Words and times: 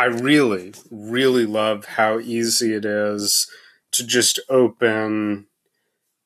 I 0.00 0.06
really, 0.06 0.72
really 0.90 1.44
love 1.44 1.84
how 1.84 2.20
easy 2.20 2.72
it 2.72 2.86
is 2.86 3.46
to 3.92 4.06
just 4.06 4.40
open 4.48 5.48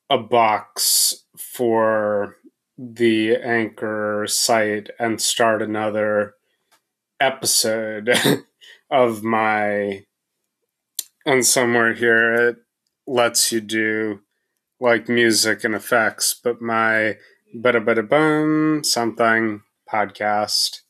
a 0.09 0.17
box 0.17 1.25
for 1.37 2.37
the 2.79 3.35
Anchor 3.35 4.27
site 4.29 4.91
and 5.01 5.21
start 5.21 5.61
another 5.61 6.35
episode 7.19 8.17
of 8.93 9.25
my. 9.25 10.05
And 11.27 11.45
somewhere 11.45 11.95
here 11.95 12.33
it 12.33 12.57
lets 13.09 13.51
you 13.51 13.61
do 13.61 14.21
like 14.79 15.09
music 15.09 15.65
and 15.65 15.75
effects, 15.75 16.33
but 16.45 16.63
my 16.63 17.17
bada 17.57 17.85
bada 17.85 18.09
bum 18.09 18.85
something 18.85 19.63
podcast 19.93 20.84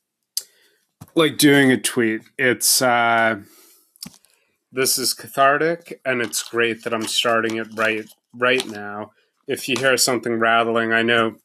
like 1.15 1.39
doing 1.39 1.71
a 1.71 1.77
tweet. 1.77 2.23
It's 2.39 2.83
uh 2.83 3.41
this 4.73 4.99
is 4.99 5.15
cathartic 5.15 6.01
and 6.05 6.21
it's 6.21 6.43
great 6.43 6.83
that 6.83 6.93
I'm 6.93 7.07
starting 7.07 7.57
it 7.57 7.69
right 7.75 8.07
right 8.35 8.67
now. 8.67 9.13
If 9.47 9.69
you 9.69 9.77
hear 9.79 9.97
something 9.97 10.39
rattling, 10.39 10.93
I 10.93 11.03
know 11.03 11.37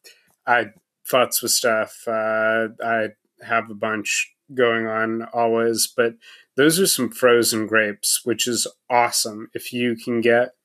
I 0.48 0.72
futz 1.10 1.42
with 1.42 1.52
stuff. 1.52 2.04
Uh, 2.08 2.70
I 2.84 3.10
have 3.42 3.70
a 3.70 3.76
bunch 3.76 4.34
going 4.54 4.88
on 4.88 5.24
always, 5.34 5.88
but 5.96 6.16
those 6.56 6.80
are 6.80 6.88
some 6.88 7.12
frozen 7.12 7.68
grapes, 7.68 8.22
which 8.24 8.48
is 8.48 8.68
awesome. 8.90 9.50
If 9.54 9.72
you 9.74 9.96
can 9.96 10.22
get 10.22 10.56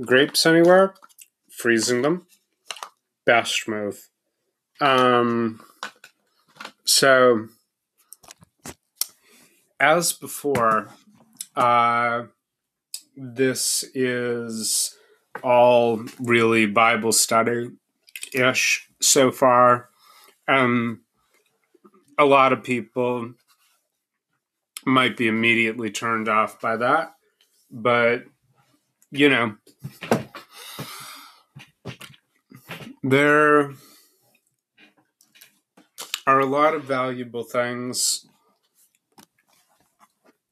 grapes 0.00 0.44
anywhere, 0.44 0.94
freezing 1.50 2.02
them, 2.02 2.26
best 3.24 3.66
move. 3.68 4.08
Um, 4.80 5.62
so 6.84 7.48
as 9.80 10.12
before, 10.12 10.88
uh, 11.54 12.24
this 13.16 13.84
is 13.94 14.96
all 15.42 16.04
really 16.18 16.66
Bible 16.66 17.12
study 17.12 17.70
ish 18.32 18.88
so 19.00 19.30
far. 19.30 19.90
Um, 20.48 21.02
a 22.18 22.24
lot 22.24 22.52
of 22.52 22.62
people 22.62 23.34
might 24.84 25.16
be 25.16 25.28
immediately 25.28 25.90
turned 25.90 26.28
off 26.28 26.60
by 26.60 26.76
that, 26.76 27.14
but 27.70 28.24
you 29.10 29.28
know, 29.28 29.56
there 33.02 33.72
are 36.26 36.40
a 36.40 36.46
lot 36.46 36.74
of 36.74 36.84
valuable 36.84 37.44
things 37.44 38.26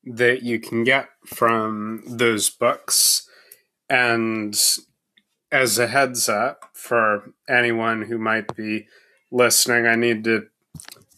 that 0.06 0.42
you 0.42 0.60
can 0.60 0.84
get 0.84 1.08
from 1.26 2.02
those 2.06 2.50
books. 2.50 3.28
And 3.88 4.58
as 5.50 5.78
a 5.78 5.86
heads 5.86 6.28
up 6.28 6.70
for 6.72 7.32
anyone 7.48 8.02
who 8.02 8.18
might 8.18 8.54
be 8.56 8.86
listening, 9.30 9.86
I 9.86 9.96
need 9.96 10.24
to, 10.24 10.46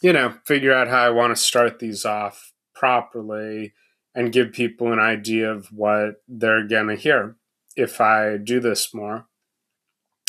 you 0.01 0.13
know, 0.13 0.35
figure 0.45 0.73
out 0.73 0.89
how 0.89 1.05
I 1.05 1.11
want 1.11 1.37
to 1.37 1.43
start 1.43 1.79
these 1.79 2.05
off 2.05 2.53
properly 2.75 3.73
and 4.15 4.33
give 4.33 4.53
people 4.53 4.93
an 4.93 4.99
idea 4.99 5.51
of 5.51 5.73
what 5.73 6.23
they're 6.27 6.67
going 6.67 6.89
to 6.89 6.97
hear 6.97 7.37
if 7.77 8.01
I 8.01 8.39
do 8.39 8.61
this 8.61 8.95
more. 8.95 9.27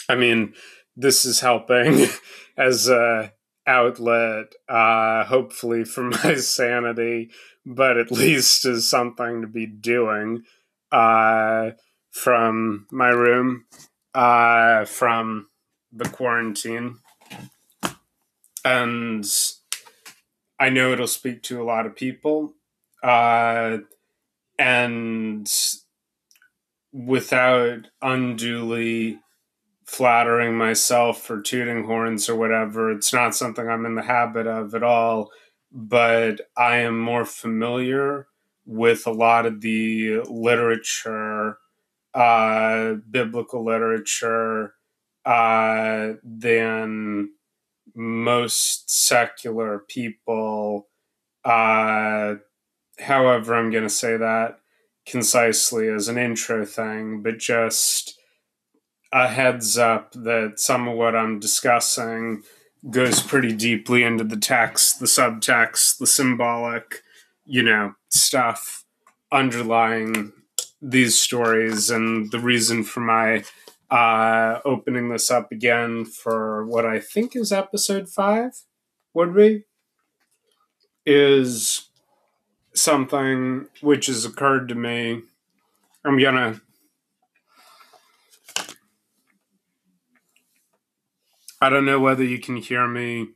I 0.09 0.16
mean, 0.16 0.53
this 0.95 1.25
is 1.25 1.39
helping 1.39 2.08
as 2.58 2.89
a 2.89 3.33
outlet, 3.66 4.53
uh, 4.67 5.25
hopefully 5.25 5.83
for 5.83 6.03
my 6.23 6.36
sanity, 6.36 7.30
but 7.68 7.98
at 7.98 8.12
least 8.23 8.66
is 8.66 8.90
something 8.90 9.42
to 9.42 9.48
be 9.48 9.66
doing 9.66 10.44
uh, 10.92 11.72
from 12.10 12.88
my 12.92 13.10
room, 13.10 13.66
uh, 14.14 14.86
from 14.86 15.48
the 15.92 16.10
quarantine. 16.10 17.00
And 18.64 19.26
I 20.60 20.70
know 20.70 20.92
it'll 20.92 21.08
speak 21.08 21.44
to 21.44 21.61
a 21.61 21.66
lot 21.66 21.86
of 21.86 21.95
people. 21.95 22.54
Uh, 23.04 23.80
and 24.58 25.48
without 26.92 27.88
unduly 28.02 29.20
flattering 29.86 30.56
myself 30.56 31.22
for 31.22 31.42
tooting 31.42 31.86
horns 31.86 32.27
or 32.27 32.36
whatever. 32.36 32.92
It's 32.92 33.14
not 33.14 33.36
something 33.36 33.67
I'm 33.67 33.86
in 33.86 33.95
the 33.95 34.04
habit 34.04 34.45
of 34.45 34.76
at 34.76 34.83
all, 34.83 35.30
but 35.72 36.42
I 36.58 36.78
am 36.78 37.00
more 37.00 37.26
familiar 37.26 38.28
with 38.66 39.08
a 39.08 39.11
lot 39.11 39.45
of 39.45 39.61
the 39.61 40.22
literature, 40.30 41.58
uh, 42.14 42.94
biblical 43.10 43.64
literature, 43.64 44.73
uh, 45.26 46.14
than 46.23 47.30
most 47.95 48.89
secular 48.89 49.80
people. 49.80 50.88
Uh, 51.44 52.36
however, 53.00 53.56
I'm 53.56 53.72
going 53.72 53.83
to 53.83 53.89
say 53.89 54.17
that 54.17 54.60
concisely 55.06 55.88
as 55.88 56.08
an 56.08 56.17
intro 56.17 56.66
thing, 56.66 57.22
but 57.22 57.39
just 57.39 58.20
a 59.14 59.27
heads 59.27 59.77
up 59.77 60.11
that 60.14 60.60
some 60.60 60.88
of 60.88 60.98
what 60.98 61.16
I'm 61.16 61.39
discussing 61.39 62.44
goes 62.89 63.21
pretty 63.21 63.54
deeply 63.54 64.04
into 64.04 64.23
the 64.23 64.38
text, 64.38 64.99
the 64.99 65.05
subtext, 65.05 65.98
the 65.98 66.08
symbolic, 66.08 67.04
you 67.45 67.64
know, 67.64 67.93
stuff 68.10 68.86
underlying 69.32 70.32
these 70.82 71.17
stories. 71.17 71.89
And 71.89 72.32
the 72.32 72.39
reason 72.39 72.83
for 72.83 72.99
my 72.99 73.43
uh, 73.89 74.60
opening 74.65 75.10
this 75.10 75.32
up 75.32 75.52
again 75.52 76.05
for 76.05 76.65
what 76.65 76.86
I 76.86 76.99
think 76.99 77.36
is 77.36 77.52
episode 77.52 78.10
five, 78.10 78.52
would 79.14 79.33
be, 79.33 79.64
is 81.05 81.89
something 82.73 83.67
which 83.82 84.08
has 84.08 84.26
occurred 84.26 84.67
to 84.70 84.76
me. 84.76 85.23
I'm 86.05 86.20
gonna 86.20 86.61
I 91.60 91.70
don't 91.70 91.86
know 91.86 92.00
whether 92.00 92.23
you 92.23 92.40
can 92.40 92.58
hear 92.58 92.88
me 92.88 93.30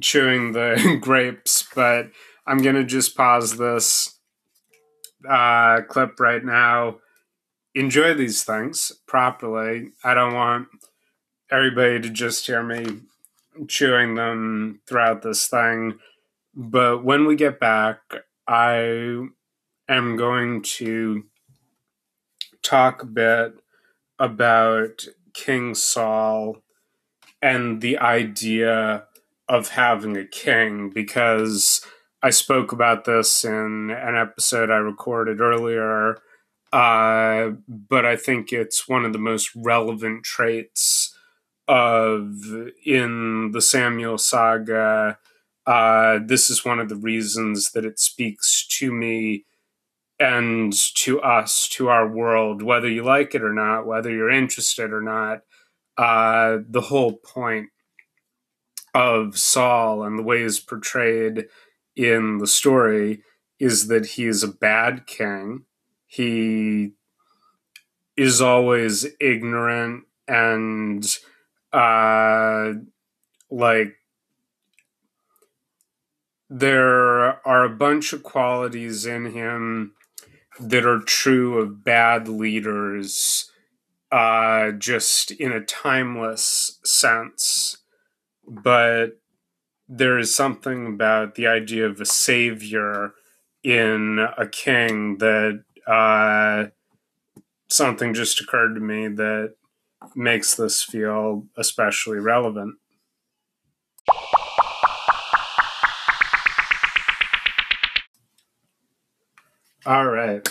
chewing 0.00 0.52
the 0.52 0.98
grapes, 1.00 1.68
but 1.74 2.10
I'm 2.46 2.58
going 2.58 2.76
to 2.76 2.84
just 2.84 3.16
pause 3.16 3.56
this 3.56 4.18
uh, 5.28 5.82
clip 5.82 6.18
right 6.18 6.44
now. 6.44 6.98
Enjoy 7.74 8.14
these 8.14 8.44
things 8.44 8.92
properly. 9.06 9.90
I 10.02 10.14
don't 10.14 10.34
want 10.34 10.68
everybody 11.50 12.00
to 12.00 12.08
just 12.08 12.46
hear 12.46 12.62
me 12.62 13.00
chewing 13.68 14.14
them 14.14 14.80
throughout 14.86 15.22
this 15.22 15.46
thing. 15.48 15.98
But 16.54 17.04
when 17.04 17.26
we 17.26 17.36
get 17.36 17.60
back, 17.60 18.00
I 18.48 19.26
am 19.88 20.16
going 20.16 20.62
to 20.62 21.24
talk 22.62 23.02
a 23.02 23.06
bit 23.06 23.52
about 24.18 25.06
King 25.34 25.74
Saul 25.74 26.62
and 27.42 27.80
the 27.80 27.98
idea 27.98 29.04
of 29.48 29.68
having 29.68 30.16
a 30.16 30.26
king 30.26 30.90
because 30.90 31.84
I 32.22 32.30
spoke 32.30 32.72
about 32.72 33.04
this 33.04 33.44
in 33.44 33.90
an 33.90 34.16
episode 34.16 34.70
I 34.70 34.76
recorded 34.76 35.40
earlier. 35.40 36.18
Uh, 36.72 37.50
but 37.68 38.04
I 38.04 38.16
think 38.16 38.52
it's 38.52 38.88
one 38.88 39.04
of 39.04 39.12
the 39.12 39.18
most 39.18 39.54
relevant 39.54 40.24
traits 40.24 41.16
of 41.68 42.42
in 42.84 43.52
the 43.52 43.60
Samuel 43.60 44.18
saga. 44.18 45.18
Uh, 45.66 46.18
this 46.24 46.50
is 46.50 46.64
one 46.64 46.78
of 46.78 46.88
the 46.88 46.96
reasons 46.96 47.72
that 47.72 47.84
it 47.84 47.98
speaks 47.98 48.66
to 48.66 48.92
me 48.92 49.44
and 50.18 50.72
to 50.94 51.20
us, 51.20 51.68
to 51.68 51.88
our 51.88 52.08
world, 52.08 52.62
whether 52.62 52.88
you 52.88 53.02
like 53.02 53.34
it 53.34 53.42
or 53.42 53.52
not, 53.52 53.86
whether 53.86 54.10
you're 54.10 54.30
interested 54.30 54.92
or 54.92 55.02
not 55.02 55.42
uh, 55.98 56.58
the 56.68 56.82
whole 56.82 57.14
point 57.14 57.70
of 58.94 59.38
Saul 59.38 60.02
and 60.02 60.18
the 60.18 60.22
way 60.22 60.42
he's 60.42 60.60
portrayed 60.60 61.46
in 61.94 62.38
the 62.38 62.46
story 62.46 63.22
is 63.58 63.88
that 63.88 64.06
he 64.06 64.26
is 64.26 64.42
a 64.42 64.48
bad 64.48 65.06
king. 65.06 65.64
He 66.06 66.92
is 68.16 68.40
always 68.40 69.06
ignorant 69.20 70.04
and 70.28 71.18
uh, 71.72 72.72
like 73.50 73.94
there 76.48 77.46
are 77.46 77.64
a 77.64 77.76
bunch 77.76 78.12
of 78.12 78.22
qualities 78.22 79.04
in 79.04 79.32
him 79.32 79.92
that 80.60 80.86
are 80.86 81.00
true 81.00 81.58
of 81.58 81.84
bad 81.84 82.28
leaders 82.28 83.45
uh, 84.12 84.72
just 84.72 85.30
in 85.32 85.52
a 85.52 85.64
timeless 85.64 86.78
sense. 86.84 87.78
But 88.46 89.20
there 89.88 90.18
is 90.18 90.34
something 90.34 90.86
about 90.86 91.34
the 91.34 91.46
idea 91.46 91.86
of 91.86 92.00
a 92.00 92.06
savior 92.06 93.12
in 93.62 94.24
a 94.38 94.46
king 94.46 95.18
that 95.18 95.64
uh, 95.86 96.66
something 97.68 98.14
just 98.14 98.40
occurred 98.40 98.74
to 98.74 98.80
me 98.80 99.08
that 99.08 99.54
makes 100.14 100.54
this 100.54 100.82
feel 100.82 101.46
especially 101.56 102.18
relevant. 102.18 102.76
All 109.84 110.06
right. 110.06 110.48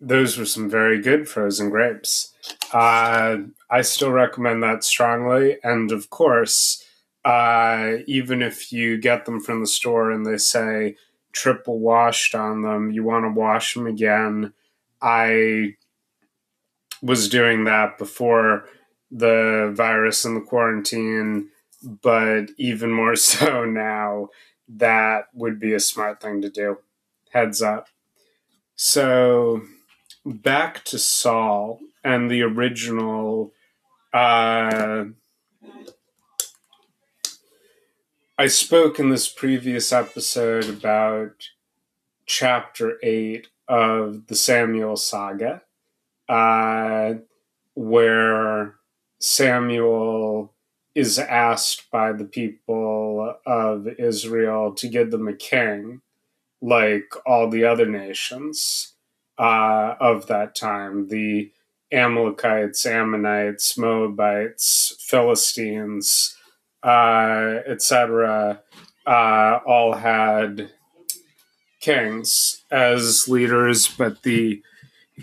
Those 0.00 0.36
were 0.36 0.44
some 0.44 0.68
very 0.68 1.00
good 1.00 1.28
frozen 1.28 1.70
grapes. 1.70 2.34
Uh, 2.72 3.38
I 3.70 3.82
still 3.82 4.10
recommend 4.10 4.62
that 4.62 4.84
strongly. 4.84 5.56
And 5.62 5.90
of 5.90 6.10
course, 6.10 6.84
uh, 7.24 7.96
even 8.06 8.42
if 8.42 8.72
you 8.72 8.98
get 8.98 9.24
them 9.24 9.40
from 9.40 9.60
the 9.60 9.66
store 9.66 10.10
and 10.10 10.24
they 10.24 10.36
say 10.38 10.96
triple 11.32 11.78
washed 11.78 12.34
on 12.34 12.62
them, 12.62 12.90
you 12.90 13.04
want 13.04 13.24
to 13.24 13.30
wash 13.30 13.74
them 13.74 13.86
again. 13.86 14.52
I 15.00 15.76
was 17.02 17.28
doing 17.28 17.64
that 17.64 17.98
before 17.98 18.68
the 19.10 19.72
virus 19.74 20.24
and 20.24 20.36
the 20.36 20.40
quarantine, 20.40 21.48
but 21.82 22.46
even 22.58 22.90
more 22.90 23.16
so 23.16 23.64
now, 23.64 24.28
that 24.68 25.28
would 25.32 25.60
be 25.60 25.72
a 25.72 25.80
smart 25.80 26.20
thing 26.20 26.42
to 26.42 26.50
do. 26.50 26.78
Heads 27.30 27.62
up. 27.62 27.88
So, 28.74 29.62
back 30.26 30.84
to 30.84 30.98
Saul 30.98 31.80
and 32.02 32.30
the 32.30 32.42
original. 32.42 33.52
Uh, 34.12 35.04
I 38.36 38.46
spoke 38.48 38.98
in 38.98 39.10
this 39.10 39.28
previous 39.28 39.92
episode 39.92 40.68
about 40.68 41.48
chapter 42.26 42.98
8 43.02 43.46
of 43.68 44.26
the 44.26 44.34
Samuel 44.34 44.96
saga, 44.96 45.62
uh, 46.28 47.14
where 47.74 48.74
Samuel 49.20 50.52
is 50.94 51.18
asked 51.20 51.88
by 51.90 52.12
the 52.12 52.24
people 52.24 53.36
of 53.46 53.86
Israel 53.86 54.74
to 54.74 54.88
give 54.88 55.12
them 55.12 55.28
a 55.28 55.34
king, 55.34 56.00
like 56.60 57.12
all 57.24 57.48
the 57.48 57.64
other 57.64 57.86
nations 57.86 58.95
uh, 59.38 59.94
of 60.00 60.26
that 60.26 60.54
time 60.54 61.08
the 61.08 61.50
Amalekites, 61.92 62.84
Ammonites, 62.84 63.78
Moabites, 63.78 64.96
Philistines, 64.98 66.36
uh, 66.82 67.60
etc., 67.66 68.60
uh, 69.06 69.60
all 69.64 69.94
had 69.94 70.70
kings 71.80 72.64
as 72.70 73.28
leaders, 73.28 73.86
but 73.86 74.22
the 74.22 74.62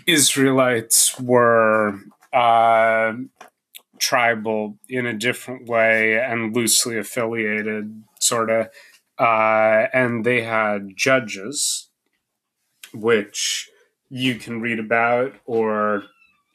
Israelites 0.06 1.20
were 1.20 2.00
uh, 2.32 3.12
tribal 3.98 4.78
in 4.88 5.06
a 5.06 5.12
different 5.12 5.68
way 5.68 6.18
and 6.18 6.54
loosely 6.54 6.98
affiliated, 6.98 8.02
sort 8.18 8.50
of. 8.50 8.68
Uh, 9.18 9.86
and 9.92 10.24
they 10.24 10.42
had 10.42 10.96
judges, 10.96 11.88
which 12.92 13.68
you 14.08 14.36
can 14.36 14.60
read 14.60 14.78
about, 14.78 15.34
or 15.44 16.04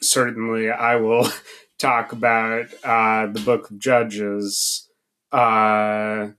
certainly 0.01 0.69
I 0.69 0.95
will 0.95 1.27
talk 1.79 2.11
about 2.11 2.67
uh, 2.83 3.27
the 3.27 3.41
book 3.43 3.69
of 3.69 3.79
Judges. 3.79 4.87
Uh, 5.31 6.29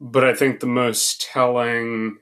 but 0.00 0.24
I 0.24 0.34
think 0.34 0.60
the 0.60 0.66
most 0.66 1.22
telling 1.22 2.18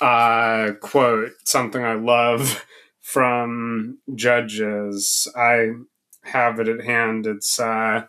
uh, 0.00 0.72
quote, 0.80 1.32
something 1.44 1.84
I 1.84 1.94
love 1.94 2.64
from 3.00 3.98
Judges, 4.14 5.26
I 5.36 5.70
have 6.24 6.60
it 6.60 6.68
at 6.68 6.84
hand. 6.84 7.26
It's 7.26 7.58
uh, 7.58 8.04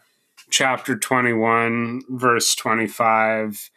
chapter 0.49 0.97
21, 0.97 2.01
verse 2.09 2.55
25 2.55 3.69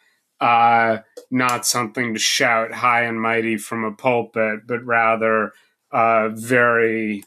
uh, 0.43 1.01
not 1.31 1.65
something 1.65 2.13
to 2.13 2.19
shout 2.19 2.73
high 2.73 3.03
and 3.03 3.21
mighty 3.21 3.55
from 3.55 3.85
a 3.85 3.91
pulpit, 3.93 4.67
but 4.67 4.83
rather 4.83 5.53
very 5.91 7.23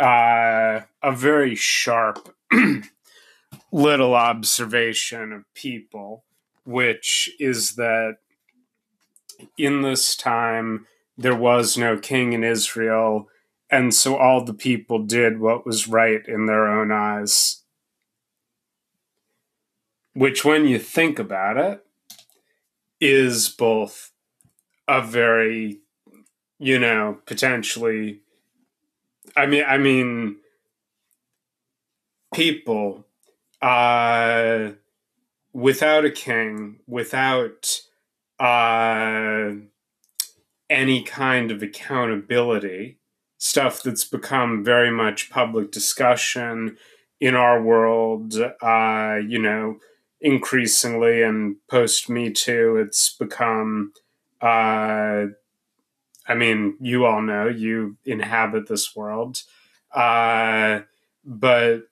uh, 0.00 0.80
a 1.02 1.12
very 1.12 1.54
sharp 1.54 2.34
little 3.72 4.14
observation 4.14 5.32
of 5.32 5.54
people, 5.54 6.24
which 6.64 7.30
is 7.38 7.76
that 7.76 8.16
in 9.56 9.82
this 9.82 10.16
time 10.16 10.86
there 11.16 11.36
was 11.36 11.76
no 11.76 11.98
king 11.98 12.32
in 12.32 12.42
Israel, 12.42 13.28
and 13.70 13.94
so 13.94 14.16
all 14.16 14.42
the 14.42 14.54
people 14.54 15.04
did 15.04 15.38
what 15.38 15.64
was 15.64 15.86
right 15.86 16.26
in 16.26 16.46
their 16.46 16.66
own 16.66 16.90
eyes. 16.90 17.62
Which, 20.14 20.44
when 20.44 20.66
you 20.66 20.80
think 20.80 21.20
about 21.20 21.56
it, 21.56 21.84
is 23.00 23.48
both 23.48 24.12
a 24.88 25.02
very, 25.02 25.80
you 26.58 26.78
know, 26.78 27.18
potentially. 27.26 28.20
I 29.36 29.46
mean, 29.46 29.64
I 29.66 29.78
mean, 29.78 30.36
people 32.34 33.06
uh, 33.62 34.70
without 35.52 36.04
a 36.04 36.10
king, 36.10 36.80
without 36.86 37.80
uh, 38.38 39.52
any 40.68 41.02
kind 41.02 41.50
of 41.50 41.62
accountability, 41.62 42.98
stuff 43.38 43.82
that's 43.82 44.04
become 44.04 44.62
very 44.64 44.90
much 44.90 45.30
public 45.30 45.70
discussion 45.70 46.76
in 47.20 47.34
our 47.34 47.62
world, 47.62 48.34
uh, 48.62 49.18
you 49.26 49.38
know, 49.38 49.78
increasingly 50.20 51.22
and 51.22 51.56
post 51.68 52.08
Me 52.08 52.30
Too, 52.30 52.76
it's 52.76 53.14
become. 53.16 53.92
Uh, 54.40 55.26
I 56.26 56.34
mean, 56.34 56.76
you 56.80 57.06
all 57.06 57.22
know 57.22 57.48
you 57.48 57.96
inhabit 58.04 58.68
this 58.68 58.94
world, 58.94 59.42
uh, 59.94 60.80
but 61.24 61.82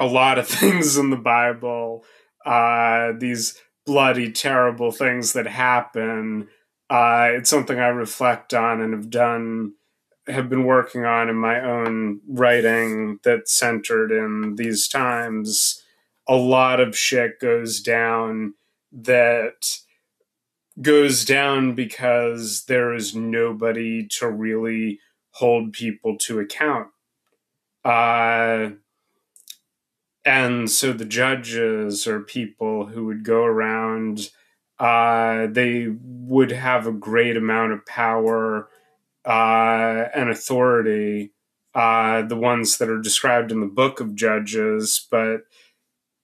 a 0.00 0.06
lot 0.06 0.38
of 0.38 0.48
things 0.48 0.96
in 0.96 1.10
the 1.10 1.16
Bible, 1.16 2.04
uh, 2.44 3.12
these 3.18 3.60
bloody, 3.84 4.30
terrible 4.30 4.92
things 4.92 5.32
that 5.32 5.46
happen. 5.46 6.48
Uh, 6.88 7.28
it's 7.32 7.50
something 7.50 7.78
I 7.78 7.88
reflect 7.88 8.54
on 8.54 8.80
and 8.80 8.92
have 8.92 9.10
done, 9.10 9.74
have 10.26 10.48
been 10.48 10.64
working 10.64 11.04
on 11.04 11.28
in 11.28 11.36
my 11.36 11.60
own 11.60 12.20
writing 12.28 13.18
that's 13.24 13.52
centered 13.52 14.12
in 14.12 14.56
these 14.56 14.88
times 14.88 15.82
a 16.28 16.36
lot 16.36 16.80
of 16.80 16.96
shit 16.96 17.40
goes 17.40 17.80
down 17.80 18.54
that 18.92 19.78
goes 20.80 21.24
down 21.24 21.74
because 21.74 22.64
there 22.64 22.94
is 22.94 23.14
nobody 23.14 24.06
to 24.06 24.28
really 24.28 25.00
hold 25.32 25.72
people 25.72 26.16
to 26.18 26.40
account. 26.40 26.88
Uh, 27.84 28.70
and 30.24 30.70
so 30.70 30.92
the 30.92 31.04
judges 31.04 32.06
or 32.06 32.20
people 32.20 32.86
who 32.86 33.06
would 33.06 33.24
go 33.24 33.44
around, 33.44 34.30
uh, 34.78 35.48
they 35.50 35.88
would 36.00 36.52
have 36.52 36.86
a 36.86 36.92
great 36.92 37.36
amount 37.36 37.72
of 37.72 37.84
power 37.86 38.68
uh, 39.24 40.08
and 40.14 40.30
authority, 40.30 41.32
uh, 41.74 42.22
the 42.22 42.36
ones 42.36 42.78
that 42.78 42.88
are 42.88 43.00
described 43.00 43.50
in 43.50 43.60
the 43.60 43.66
book 43.66 44.00
of 44.00 44.14
Judges, 44.14 45.06
but 45.10 45.42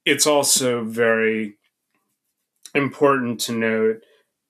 it's 0.09 0.25
also 0.25 0.83
very 0.83 1.55
important 2.73 3.39
to 3.41 3.51
note, 3.51 4.03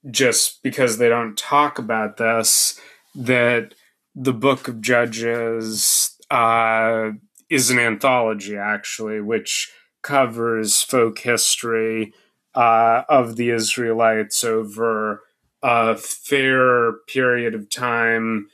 just 0.10 0.64
because 0.64 0.98
they 0.98 1.10
don't 1.10 1.38
talk 1.38 1.78
about 1.78 2.16
this, 2.16 2.80
that 3.14 3.76
the 4.16 4.34
book 4.34 4.70
of 4.70 4.80
Judges 4.80 6.16
uh, 6.32 7.12
is 7.50 7.70
an 7.70 7.78
anthology, 7.78 8.56
actually, 8.56 9.20
which 9.20 9.70
covers 10.02 10.82
folk 10.82 11.20
history 11.20 12.14
uh, 12.56 13.04
of 13.10 13.36
the 13.36 13.50
Israelites 13.50 14.44
over 14.44 15.24
a 15.62 15.98
fair 15.98 16.94
period 17.14 17.54
of 17.54 17.70
time. 17.70 18.48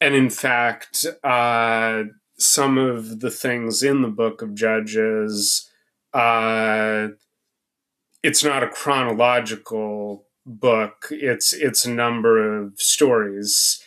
And 0.00 0.14
in 0.14 0.30
fact, 0.30 1.06
uh, 1.24 2.04
some 2.38 2.78
of 2.78 3.18
the 3.18 3.30
things 3.32 3.82
in 3.82 4.02
the 4.02 4.08
book 4.08 4.42
of 4.42 4.54
Judges 4.54 5.68
uh, 6.16 7.08
it's 8.22 8.42
not 8.42 8.62
a 8.62 8.68
chronological 8.68 10.26
book. 10.46 11.08
It's 11.10 11.52
it's 11.52 11.84
a 11.84 11.90
number 11.90 12.62
of 12.62 12.80
stories, 12.80 13.82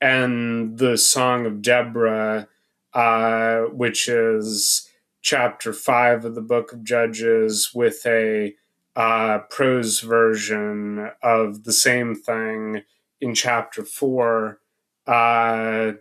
and 0.00 0.78
the 0.78 0.96
Song 0.96 1.44
of 1.44 1.60
Deborah, 1.60 2.48
uh, 2.94 3.60
which 3.64 4.08
is 4.08 4.88
chapter 5.20 5.72
five 5.74 6.24
of 6.24 6.34
the 6.34 6.40
book 6.40 6.72
of 6.72 6.84
Judges, 6.84 7.72
with 7.74 8.06
a 8.06 8.54
uh, 8.96 9.40
prose 9.50 10.00
version 10.00 11.10
of 11.22 11.64
the 11.64 11.72
same 11.72 12.14
thing 12.14 12.82
in 13.20 13.34
chapter 13.34 13.84
four 13.84 14.60
uh, 15.06 15.92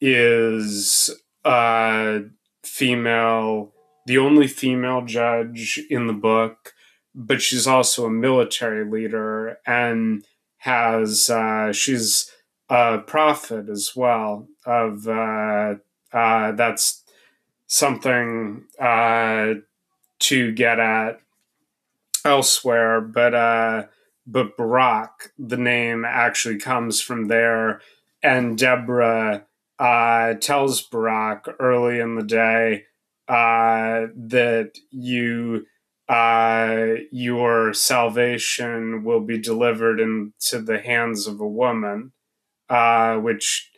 is 0.00 1.10
uh, 1.44 2.18
female, 2.62 3.73
the 4.06 4.18
only 4.18 4.46
female 4.46 5.02
judge 5.02 5.80
in 5.90 6.06
the 6.06 6.12
book, 6.12 6.74
but 7.14 7.40
she's 7.40 7.66
also 7.66 8.06
a 8.06 8.10
military 8.10 8.84
leader 8.84 9.58
and 9.66 10.24
has 10.58 11.30
uh, 11.30 11.72
she's 11.72 12.30
a 12.68 12.98
prophet 12.98 13.68
as 13.68 13.92
well. 13.94 14.48
Of 14.66 15.06
uh, 15.06 15.74
uh, 16.12 16.52
that's 16.52 17.02
something 17.66 18.64
uh, 18.80 19.54
to 20.20 20.52
get 20.52 20.78
at 20.78 21.20
elsewhere, 22.24 23.00
but 23.00 23.34
uh, 23.34 23.84
but 24.26 24.56
Barak, 24.56 25.32
the 25.38 25.56
name 25.56 26.04
actually 26.04 26.58
comes 26.58 27.00
from 27.00 27.26
there, 27.28 27.80
and 28.22 28.56
Deborah 28.58 29.44
uh, 29.78 30.34
tells 30.34 30.82
Barak 30.82 31.46
early 31.58 32.00
in 32.00 32.14
the 32.14 32.22
day 32.22 32.84
uh, 33.28 34.06
that 34.14 34.72
you 34.90 35.66
uh, 36.08 36.86
your 37.10 37.72
salvation 37.72 39.04
will 39.04 39.20
be 39.20 39.38
delivered 39.38 39.98
into 40.00 40.60
the 40.60 40.78
hands 40.78 41.26
of 41.26 41.40
a 41.40 41.48
woman, 41.48 42.12
uh, 42.68 43.16
which 43.16 43.70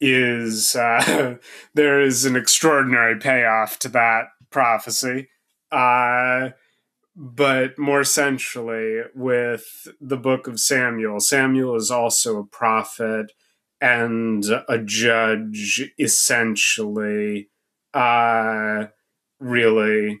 is 0.00 0.76
uh, 0.76 1.36
there 1.74 2.00
is 2.00 2.24
an 2.24 2.36
extraordinary 2.36 3.18
payoff 3.18 3.78
to 3.80 3.88
that 3.88 4.26
prophecy. 4.50 5.28
Uh, 5.72 6.50
but 7.16 7.78
more 7.78 8.04
centrally, 8.04 9.00
with 9.14 9.88
the 10.00 10.18
book 10.18 10.46
of 10.46 10.60
Samuel, 10.60 11.18
Samuel 11.18 11.74
is 11.74 11.90
also 11.90 12.38
a 12.38 12.46
prophet 12.46 13.32
and 13.80 14.44
a 14.68 14.78
judge, 14.78 15.90
essentially, 15.98 17.48
uh, 17.96 18.88
really, 19.40 20.20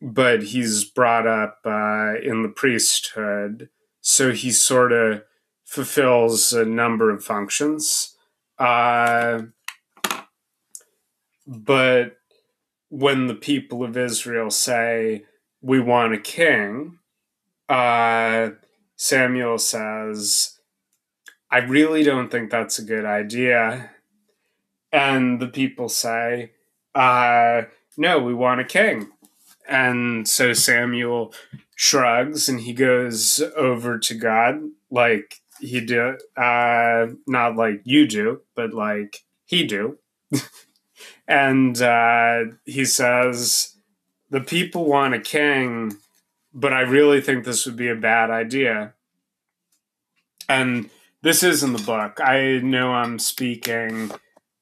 but 0.00 0.44
he's 0.44 0.84
brought 0.84 1.26
up 1.26 1.58
uh, 1.64 2.14
in 2.22 2.44
the 2.44 2.52
priesthood. 2.54 3.68
So 4.00 4.30
he 4.30 4.52
sort 4.52 4.92
of 4.92 5.24
fulfills 5.64 6.52
a 6.52 6.64
number 6.64 7.10
of 7.10 7.24
functions. 7.24 8.16
Uh, 8.56 9.42
but 11.44 12.18
when 12.88 13.26
the 13.26 13.34
people 13.34 13.82
of 13.82 13.96
Israel 13.96 14.50
say, 14.50 15.24
We 15.60 15.80
want 15.80 16.14
a 16.14 16.18
king, 16.18 17.00
uh, 17.68 18.50
Samuel 18.94 19.58
says, 19.58 20.60
I 21.50 21.58
really 21.58 22.04
don't 22.04 22.30
think 22.30 22.50
that's 22.50 22.78
a 22.78 22.84
good 22.84 23.04
idea. 23.04 23.90
And 24.92 25.40
the 25.40 25.48
people 25.48 25.88
say, 25.88 26.52
uh, 26.98 27.62
No, 27.96 28.18
we 28.18 28.34
want 28.34 28.60
a 28.60 28.64
king. 28.64 29.08
And 29.68 30.26
so 30.26 30.52
Samuel 30.52 31.32
shrugs 31.76 32.48
and 32.48 32.60
he 32.60 32.72
goes 32.72 33.40
over 33.56 33.98
to 33.98 34.14
God 34.14 34.60
like 34.90 35.36
he 35.60 35.80
do 35.80 36.16
uh 36.36 37.06
not 37.26 37.56
like 37.56 37.80
you 37.84 38.06
do 38.06 38.40
but 38.56 38.72
like 38.74 39.24
he 39.44 39.64
do. 39.64 39.98
And 41.28 41.80
uh 41.80 42.44
he 42.64 42.84
says 42.84 43.76
the 44.30 44.40
people 44.40 44.86
want 44.86 45.14
a 45.14 45.20
king 45.20 45.96
but 46.54 46.72
i 46.72 46.80
really 46.80 47.20
think 47.20 47.44
this 47.44 47.66
would 47.66 47.76
be 47.76 47.88
a 47.88 47.94
bad 47.94 48.30
idea. 48.30 48.94
And 50.48 50.90
this 51.22 51.42
is 51.42 51.62
in 51.62 51.72
the 51.74 51.82
book. 51.82 52.18
I 52.20 52.58
know 52.58 52.92
i'm 52.92 53.18
speaking 53.18 54.10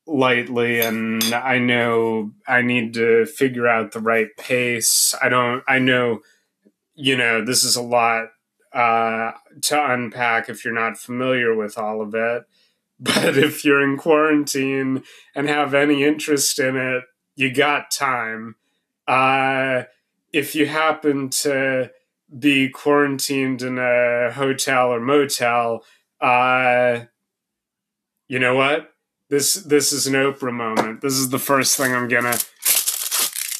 lightly 0.06 0.80
and 0.80 1.22
i 1.34 1.58
know 1.58 2.30
i 2.46 2.62
need 2.62 2.94
to 2.94 3.26
figure 3.26 3.66
out 3.66 3.92
the 3.92 4.00
right 4.00 4.28
pace 4.36 5.14
i 5.20 5.28
don't 5.28 5.62
i 5.66 5.78
know 5.78 6.20
you 6.94 7.16
know 7.16 7.44
this 7.44 7.64
is 7.64 7.76
a 7.76 7.82
lot 7.82 8.28
uh, 8.76 9.32
to 9.62 9.92
unpack 9.92 10.50
if 10.50 10.62
you're 10.62 10.74
not 10.74 10.98
familiar 10.98 11.54
with 11.54 11.78
all 11.78 12.02
of 12.02 12.14
it. 12.14 12.44
But 12.98 13.36
if 13.36 13.62
you're 13.62 13.82
in 13.82 13.98
quarantine 13.98 15.02
and 15.34 15.48
have 15.50 15.74
any 15.74 16.02
interest 16.02 16.58
in 16.58 16.76
it, 16.76 17.04
you 17.34 17.52
got 17.52 17.90
time. 17.90 18.56
Uh, 19.06 19.82
if 20.32 20.54
you 20.54 20.64
happen 20.64 21.28
to 21.44 21.90
be 22.38 22.70
quarantined 22.70 23.60
in 23.60 23.78
a 23.78 24.32
hotel 24.32 24.88
or 24.94 25.00
motel, 25.00 25.84
uh, 26.22 27.00
you 28.28 28.38
know 28.38 28.54
what? 28.54 28.90
This 29.28 29.54
this 29.54 29.92
is 29.92 30.06
an 30.06 30.14
Oprah 30.14 30.52
moment. 30.52 31.00
This 31.00 31.14
is 31.14 31.30
the 31.30 31.38
first 31.38 31.76
thing 31.76 31.92
I'm 31.92 32.06
gonna 32.06 32.38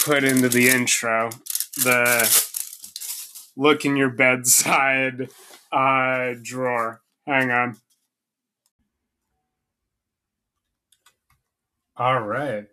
put 0.04 0.22
into 0.22 0.48
the 0.48 0.68
intro. 0.68 1.30
The 1.82 2.46
look 3.56 3.84
in 3.84 3.96
your 3.96 4.10
bedside 4.10 5.28
uh, 5.72 6.34
drawer. 6.40 7.02
Hang 7.26 7.50
on. 7.50 7.76
All 11.96 12.20
right. 12.20 12.66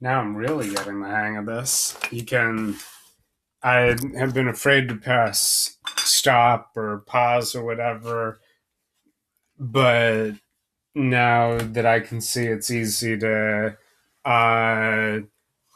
Now 0.00 0.20
I'm 0.20 0.36
really 0.36 0.68
getting 0.74 1.00
the 1.00 1.08
hang 1.08 1.38
of 1.38 1.46
this. 1.46 1.98
You 2.10 2.24
can. 2.24 2.76
I 3.62 3.96
have 4.16 4.34
been 4.34 4.46
afraid 4.46 4.88
to 4.88 4.94
press 4.94 5.78
stop 5.96 6.72
or 6.76 6.98
pause 7.06 7.54
or 7.54 7.64
whatever, 7.64 8.40
but 9.58 10.34
now 10.98 11.58
that 11.58 11.86
I 11.86 12.00
can 12.00 12.20
see 12.20 12.46
it's 12.46 12.70
easy 12.70 13.16
to 13.18 13.76
uh, 14.24 15.18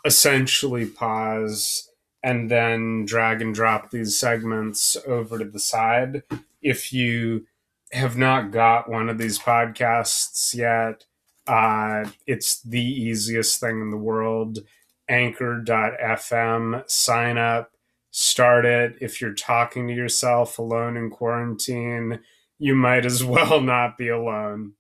essentially 0.05 0.87
pause 0.87 1.89
and 2.23 2.51
then 2.51 3.05
drag 3.05 3.41
and 3.41 3.55
drop 3.55 3.91
these 3.91 4.19
segments 4.19 4.97
over 5.07 5.39
to 5.39 5.45
the 5.45 5.61
side. 5.61 6.23
If 6.61 6.93
you 6.93 7.47
have 7.93 8.17
not 8.17 8.51
got 8.51 8.91
one 8.91 9.09
of 9.09 9.19
these 9.19 9.39
podcasts 9.39 10.55
yet, 10.55 11.05
uh, 11.47 12.09
it's 12.27 12.61
the 12.63 12.83
easiest 12.83 13.61
thing 13.61 13.81
in 13.81 13.91
the 13.91 13.97
world. 13.97 14.61
Anchor.fm, 15.09 16.89
sign 16.89 17.39
up, 17.39 17.73
start 18.11 18.65
it. 18.65 18.97
If 19.01 19.21
you're 19.21 19.35
talking 19.35 19.89
to 19.89 19.95
yourself 19.95 20.59
alone 20.59 20.97
in 20.97 21.11
quarantine, 21.11 22.21
you 22.59 22.75
might 22.75 23.05
as 23.05 23.25
well 23.25 23.61
not 23.61 23.99
be 23.99 24.09
alone. 24.09 24.75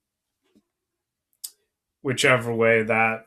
Whichever 2.03 2.55
way 2.55 2.83
that, 2.83 3.27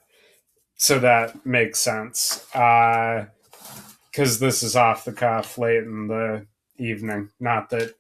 so 0.75 1.00
that 1.00 1.46
makes 1.46 1.79
sense. 1.79 2.46
Uh, 2.53 3.27
because 4.15 4.39
this 4.39 4.63
is 4.63 4.77
off 4.77 5.03
the 5.03 5.12
cuff 5.12 5.58
late 5.58 5.84
in 5.84 6.08
the 6.08 6.46
evening. 6.77 7.29
Not 7.39 7.70
that 7.72 7.96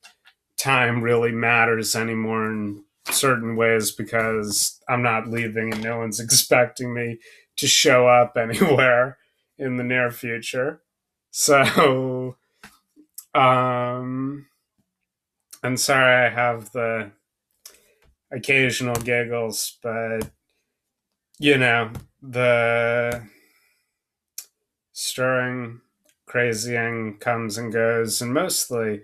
time 0.57 1.01
really 1.01 1.33
matters 1.33 1.93
anymore 1.93 2.49
in 2.49 2.85
certain 3.09 3.57
ways 3.57 3.91
because 3.91 4.79
I'm 4.87 5.01
not 5.01 5.27
leaving 5.27 5.73
and 5.73 5.83
no 5.83 5.97
one's 5.97 6.19
expecting 6.21 6.93
me 6.93 7.19
to 7.57 7.67
show 7.67 8.07
up 8.07 8.37
anywhere 8.37 9.17
in 9.57 9.75
the 9.75 9.83
near 9.83 10.09
future. 10.09 10.81
So, 11.31 12.37
um, 13.33 14.47
I'm 15.63 15.75
sorry 15.75 16.27
I 16.27 16.29
have 16.29 16.71
the 16.71 17.11
occasional 18.31 18.95
giggles, 18.95 19.77
but 19.83 20.29
you 21.39 21.57
know, 21.57 21.91
the 22.21 23.23
stirring 24.91 25.81
crazying 26.27 27.19
comes 27.19 27.57
and 27.57 27.71
goes 27.71 28.21
and 28.21 28.33
mostly 28.33 29.01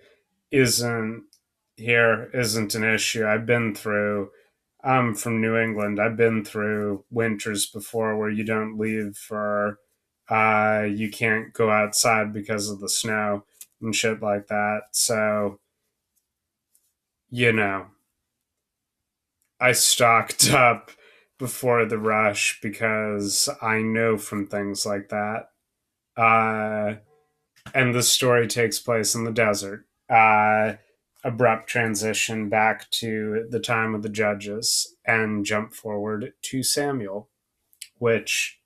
isn't 0.49 1.23
here 1.75 2.29
isn't 2.33 2.75
an 2.75 2.83
issue. 2.83 3.25
I've 3.25 3.45
been 3.45 3.75
through 3.75 4.31
I'm 4.83 5.13
from 5.13 5.41
New 5.41 5.57
England. 5.57 5.99
I've 6.01 6.17
been 6.17 6.43
through 6.43 7.03
winters 7.11 7.67
before 7.67 8.17
where 8.17 8.29
you 8.29 8.43
don't 8.43 8.77
leave 8.79 9.17
for 9.17 9.79
uh 10.29 10.85
you 10.89 11.09
can't 11.11 11.53
go 11.53 11.69
outside 11.69 12.33
because 12.33 12.69
of 12.69 12.79
the 12.79 12.89
snow 12.89 13.43
and 13.81 13.95
shit 13.95 14.21
like 14.21 14.47
that. 14.47 14.81
So 14.91 15.59
you 17.29 17.53
know, 17.53 17.87
I 19.59 19.71
stocked 19.73 20.49
up 20.53 20.91
before 21.41 21.85
the 21.85 21.97
rush 21.97 22.59
because 22.61 23.49
I 23.61 23.81
know 23.81 24.17
from 24.17 24.47
things 24.47 24.85
like 24.85 25.09
that. 25.09 25.49
Uh 26.15 27.01
and 27.73 27.93
the 27.93 28.03
story 28.03 28.47
takes 28.47 28.79
place 28.79 29.15
in 29.15 29.23
the 29.23 29.31
desert. 29.31 29.85
Uh, 30.09 30.73
abrupt 31.23 31.67
transition 31.67 32.49
back 32.49 32.89
to 32.89 33.45
the 33.49 33.59
time 33.59 33.93
of 33.93 34.01
the 34.01 34.09
judges 34.09 34.95
and 35.05 35.45
jump 35.45 35.73
forward 35.73 36.33
to 36.41 36.63
Samuel, 36.63 37.29
which 37.99 38.59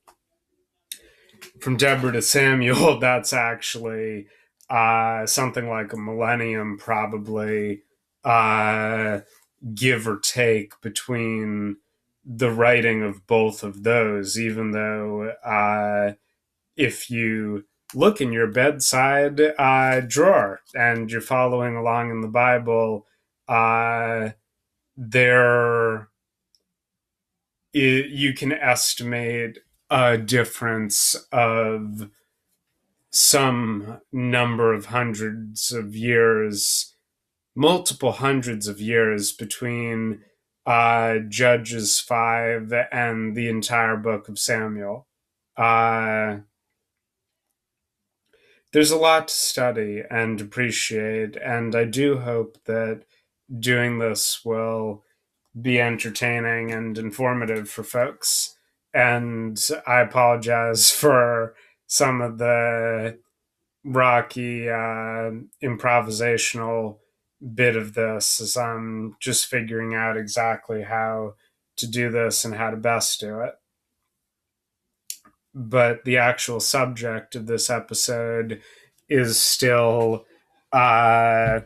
from 1.60 1.77
Deborah 1.77 2.13
to 2.13 2.22
Samuel, 2.22 3.00
that's 3.00 3.34
actually 3.34 4.27
uh, 4.70 5.25
something 5.25 5.70
like 5.70 5.94
a 5.94 5.98
millennium, 5.98 6.77
probably, 6.77 7.84
uh, 8.24 9.20
give 9.74 10.08
or 10.08 10.17
take 10.17 10.79
between 10.82 11.77
the 12.25 12.51
writing 12.51 13.03
of 13.03 13.27
both 13.27 13.63
of 13.63 13.84
those, 13.84 14.39
even 14.39 14.72
though 14.72 15.34
uh, 15.46 16.13
if 16.75 17.10
you 17.10 17.65
look 17.94 18.20
in 18.20 18.34
your 18.34 18.48
bedside 18.48 19.39
uh, 19.58 20.01
drawer 20.01 20.62
and 20.74 21.12
you're 21.12 21.22
following 21.22 21.75
along 21.75 22.10
in 22.10 22.22
the 22.22 22.27
Bible, 22.27 23.05
uh, 23.48 24.29
there 24.98 26.10
you 27.74 28.34
can 28.34 28.53
estimate 28.53 29.60
a 29.89 30.17
difference 30.17 31.15
of 31.32 32.10
some 33.12 34.00
number 34.12 34.74
of 34.74 34.88
hundreds 34.88 35.72
of 35.72 35.94
years, 35.94 36.96
multiple 37.53 38.13
hundreds 38.13 38.67
of 38.67 38.79
years 38.79 39.34
between 39.34 40.22
uh, 40.66 41.20
Judges 41.30 42.00
5 42.00 42.74
and 42.92 43.36
the 43.36 43.50
entire 43.50 43.98
book 43.98 44.30
of 44.30 44.40
Samuel. 44.40 45.08
Uh, 45.56 46.38
there's 48.74 48.92
a 48.92 48.98
lot 48.98 49.30
to 49.30 49.34
study 49.34 50.04
and 50.10 50.42
appreciate, 50.42 51.38
and 51.38 51.76
I 51.76 51.86
do 51.86 52.18
hope 52.18 52.58
that 52.66 53.04
doing 53.60 54.00
this 54.00 54.44
will 54.44 55.04
be 55.60 55.80
entertaining 55.80 56.72
and 56.72 56.98
informative 56.98 57.70
for 57.70 57.84
folks. 57.84 58.58
And 58.94 59.58
I 59.88 60.02
apologize 60.02 60.92
for 61.02 61.56
some 61.88 62.22
of 62.22 62.38
the 62.38 63.20
rocky 63.86 64.68
uh, 64.68 65.32
improvisational 65.64 66.98
bit 67.54 67.75
of 67.75 67.94
this 67.94 68.40
is 68.40 68.58
I'm 68.58 69.16
just 69.20 69.46
figuring 69.46 69.94
out 69.94 70.18
exactly 70.18 70.84
how 70.84 71.36
to 71.78 71.88
do 71.88 72.10
this 72.10 72.46
and 72.46 72.56
how 72.56 72.72
to 72.72 72.78
best 72.78 73.20
do 73.20 73.42
it. 73.42 73.54
But 75.54 76.04
the 76.04 76.18
actual 76.18 76.60
subject 76.60 77.36
of 77.36 77.48
this 77.48 77.70
episode 77.70 78.62
is 79.08 79.42
still 79.42 80.25
uh, 80.72 81.62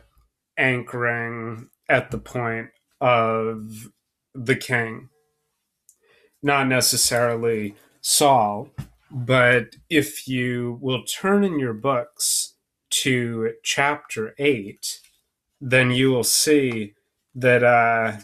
anchoring 0.56 1.68
at 1.88 2.10
the 2.10 2.18
point 2.18 2.68
of 3.00 3.88
the 4.34 4.56
king. 4.56 5.08
Not 6.42 6.68
necessarily 6.68 7.74
Saul, 8.00 8.70
but 9.10 9.76
if 9.88 10.28
you 10.28 10.78
will 10.80 11.02
turn 11.02 11.42
in 11.42 11.58
your 11.58 11.72
books 11.72 12.54
to 12.90 13.54
chapter 13.62 14.34
8, 14.38 15.00
then 15.60 15.90
you 15.90 16.10
will 16.10 16.24
see 16.24 16.94
that 17.34 17.62
uh, 17.62 18.18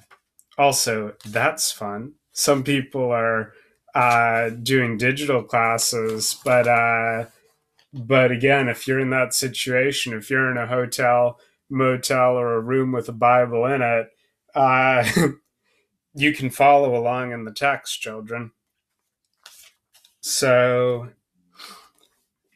also 0.58 1.14
that's 1.26 1.70
fun. 1.72 2.14
Some 2.32 2.62
people 2.64 3.10
are 3.12 3.52
uh, 3.94 4.50
doing 4.50 4.98
digital 4.98 5.42
classes, 5.42 6.38
but 6.44 6.68
uh, 6.68 7.26
but 7.92 8.30
again, 8.30 8.68
if 8.68 8.86
you're 8.86 9.00
in 9.00 9.10
that 9.10 9.34
situation, 9.34 10.12
if 10.12 10.28
you're 10.30 10.50
in 10.50 10.58
a 10.58 10.66
hotel, 10.66 11.40
motel, 11.70 12.36
or 12.36 12.54
a 12.54 12.60
room 12.60 12.92
with 12.92 13.08
a 13.08 13.12
Bible 13.12 13.64
in 13.66 13.82
it, 13.82 14.08
uh, 14.54 15.08
you 16.14 16.32
can 16.32 16.50
follow 16.50 16.96
along 16.96 17.32
in 17.32 17.44
the 17.44 17.52
text, 17.52 18.00
children. 18.00 18.52
So 20.20 21.10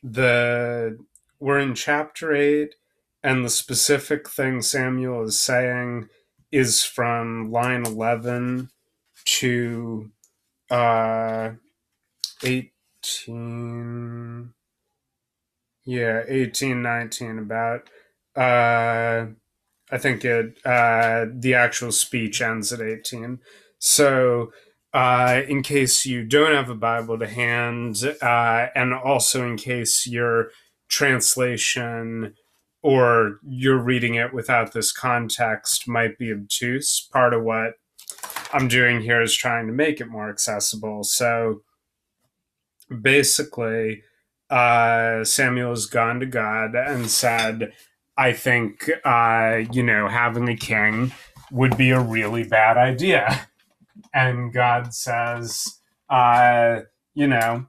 the 0.02 0.98
we're 1.38 1.58
in 1.58 1.74
chapter 1.74 2.34
eight, 2.34 2.74
and 3.22 3.44
the 3.44 3.50
specific 3.50 4.28
thing 4.28 4.62
Samuel 4.62 5.24
is 5.24 5.38
saying 5.38 6.08
is 6.52 6.84
from 6.84 7.50
line 7.52 7.86
eleven 7.86 8.70
to 9.24 10.10
uh, 10.70 11.50
eighteen. 12.42 14.52
Yeah, 15.84 16.22
eighteen, 16.28 16.82
nineteen. 16.82 17.38
About 17.38 17.88
uh, 18.36 19.26
I 19.90 19.98
think 19.98 20.24
it 20.24 20.58
uh, 20.64 21.26
the 21.32 21.54
actual 21.54 21.92
speech 21.92 22.40
ends 22.40 22.72
at 22.72 22.80
18. 22.80 23.40
So, 23.78 24.52
uh, 24.94 25.42
in 25.48 25.62
case 25.62 26.06
you 26.06 26.24
don't 26.24 26.54
have 26.54 26.70
a 26.70 26.74
Bible 26.74 27.18
to 27.18 27.26
hand, 27.26 28.02
uh, 28.22 28.66
and 28.74 28.94
also 28.94 29.46
in 29.46 29.56
case 29.56 30.06
your 30.06 30.50
translation 30.88 32.34
or 32.82 33.38
you're 33.46 33.78
reading 33.78 34.14
it 34.14 34.32
without 34.32 34.72
this 34.72 34.92
context 34.92 35.88
might 35.88 36.18
be 36.18 36.32
obtuse, 36.32 37.08
part 37.12 37.34
of 37.34 37.42
what 37.42 37.74
I'm 38.52 38.68
doing 38.68 39.00
here 39.02 39.20
is 39.20 39.34
trying 39.34 39.66
to 39.66 39.72
make 39.72 40.00
it 40.00 40.08
more 40.08 40.30
accessible. 40.30 41.04
So, 41.04 41.62
basically, 43.02 44.02
uh, 44.50 45.24
Samuel 45.24 45.70
has 45.70 45.86
gone 45.86 46.20
to 46.20 46.26
God 46.26 46.74
and 46.74 47.10
said, 47.10 47.72
I 48.16 48.32
think, 48.32 48.90
uh, 49.04 49.60
you 49.72 49.82
know, 49.82 50.08
having 50.08 50.48
a 50.48 50.56
king 50.56 51.12
would 51.52 51.76
be 51.76 51.90
a 51.90 52.00
really 52.00 52.44
bad 52.44 52.76
idea. 52.76 53.48
And 54.12 54.52
God 54.52 54.92
says, 54.94 55.80
uh, 56.08 56.80
you 57.14 57.26
know, 57.28 57.66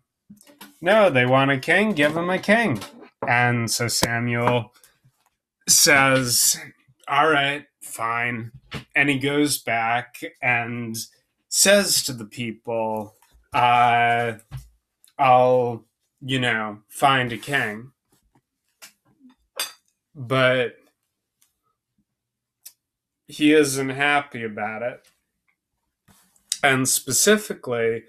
no, 0.82 1.10
they 1.10 1.26
want 1.26 1.52
a 1.52 1.60
king, 1.60 1.92
give 1.94 2.16
them 2.16 2.30
a 2.30 2.40
king. 2.40 2.80
And 3.28 3.70
so 3.70 3.88
Samuel 3.88 4.74
says, 5.68 6.58
all 7.08 7.30
right, 7.30 7.66
fine. 7.82 8.52
And 8.96 9.10
he 9.10 9.20
goes 9.20 9.58
back 9.58 10.22
and 10.42 10.98
says 11.50 12.04
to 12.04 12.14
the 12.14 12.26
people, 12.26 13.16
uh, 13.54 14.34
I'll, 15.18 15.86
you 16.22 16.40
know, 16.40 16.80
find 16.88 17.32
a 17.32 17.38
king 17.38 17.92
but 20.16 20.76
he 23.28 23.54
isn't 23.54 23.90
happy 23.90 24.44
about 24.44 24.82
it. 24.82 25.08
And 26.64 26.88
specifically, 26.88 28.04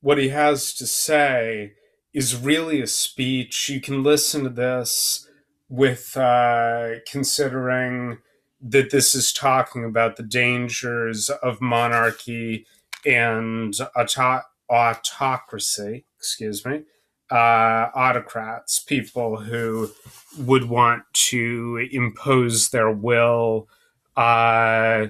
what 0.00 0.18
he 0.18 0.28
has 0.28 0.72
to 0.74 0.86
say 0.86 1.72
is 2.14 2.36
really 2.36 2.80
a 2.80 2.86
speech. 2.86 3.68
You 3.68 3.80
can 3.80 4.02
listen 4.02 4.44
to 4.44 4.50
this 4.50 5.27
with 5.68 6.16
uh, 6.16 6.96
considering 7.10 8.18
that 8.60 8.90
this 8.90 9.14
is 9.14 9.32
talking 9.32 9.84
about 9.84 10.16
the 10.16 10.22
dangers 10.22 11.30
of 11.30 11.60
monarchy 11.60 12.66
and 13.06 13.74
auto- 13.96 14.42
autocracy, 14.70 16.04
excuse 16.18 16.64
me, 16.64 16.82
uh, 17.30 17.88
autocrats, 17.94 18.80
people 18.80 19.38
who 19.38 19.90
would 20.38 20.64
want 20.68 21.02
to 21.12 21.88
impose 21.92 22.70
their 22.70 22.90
will, 22.90 23.68
uh, 24.16 25.06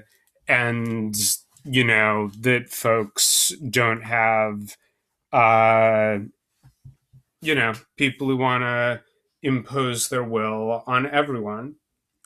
and 0.48 1.16
you 1.64 1.84
know 1.84 2.30
that 2.40 2.68
folks 2.70 3.52
don't 3.70 4.02
have, 4.02 4.76
uh, 5.32 6.18
you 7.40 7.54
know, 7.54 7.74
people 7.96 8.26
who 8.28 8.36
want 8.36 8.62
to 8.62 9.00
impose 9.42 10.08
their 10.08 10.24
will 10.24 10.82
on 10.86 11.06
everyone, 11.06 11.76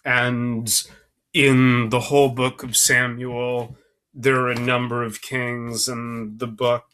and 0.05 0.85
in 1.33 1.89
the 1.91 2.01
whole 2.01 2.31
book 2.31 2.63
of 2.63 2.77
Samuel, 2.77 3.77
there 4.15 4.41
are 4.41 4.51
a 4.51 4.59
number 4.59 5.03
of 5.03 5.23
kings, 5.23 5.89
and 5.89 6.39
the 6.39 6.47
book 6.47 6.85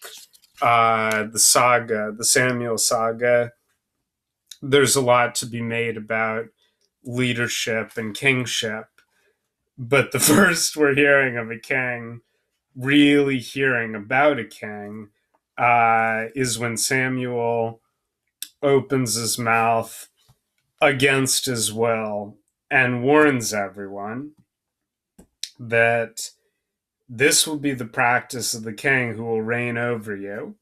uh, 0.61 1.25
the 1.25 1.39
saga, 1.39 2.13
the 2.17 2.25
Samuel 2.25 2.79
saga, 2.79 3.53
there's 4.61 4.97
a 4.97 5.01
lot 5.01 5.35
to 5.37 5.47
be 5.47 5.63
made 5.63 5.97
about 5.97 6.47
leadership 7.05 7.93
and 7.97 8.15
kingship. 8.15 8.87
But 9.77 10.13
the 10.13 10.21
first 10.21 10.77
we're 10.77 10.95
hearing 10.95 11.37
of 11.37 11.51
a 11.51 11.59
king, 11.59 12.23
really 12.75 13.39
hearing 13.39 13.95
about 13.95 14.39
a 14.39 14.45
king, 14.45 15.11
uh, 15.57 16.27
is 16.35 16.59
when 16.59 16.77
Samuel 16.77 17.81
opens 18.63 19.15
his 19.15 19.39
mouth 19.39 20.09
against 20.81 21.47
his 21.47 21.73
will 21.73 22.37
and 22.71 23.03
warns 23.03 23.53
everyone 23.53 24.33
that 25.59 26.31
this 27.09 27.47
will 27.47 27.59
be 27.59 27.73
the 27.73 27.87
practice 27.87 28.55
of 28.55 28.65
the 28.65 28.73
king 28.73 29.15
who 29.15 29.25
will 29.25 29.43
reign 29.43 29.79
over 29.79 30.15
you. 30.15 30.57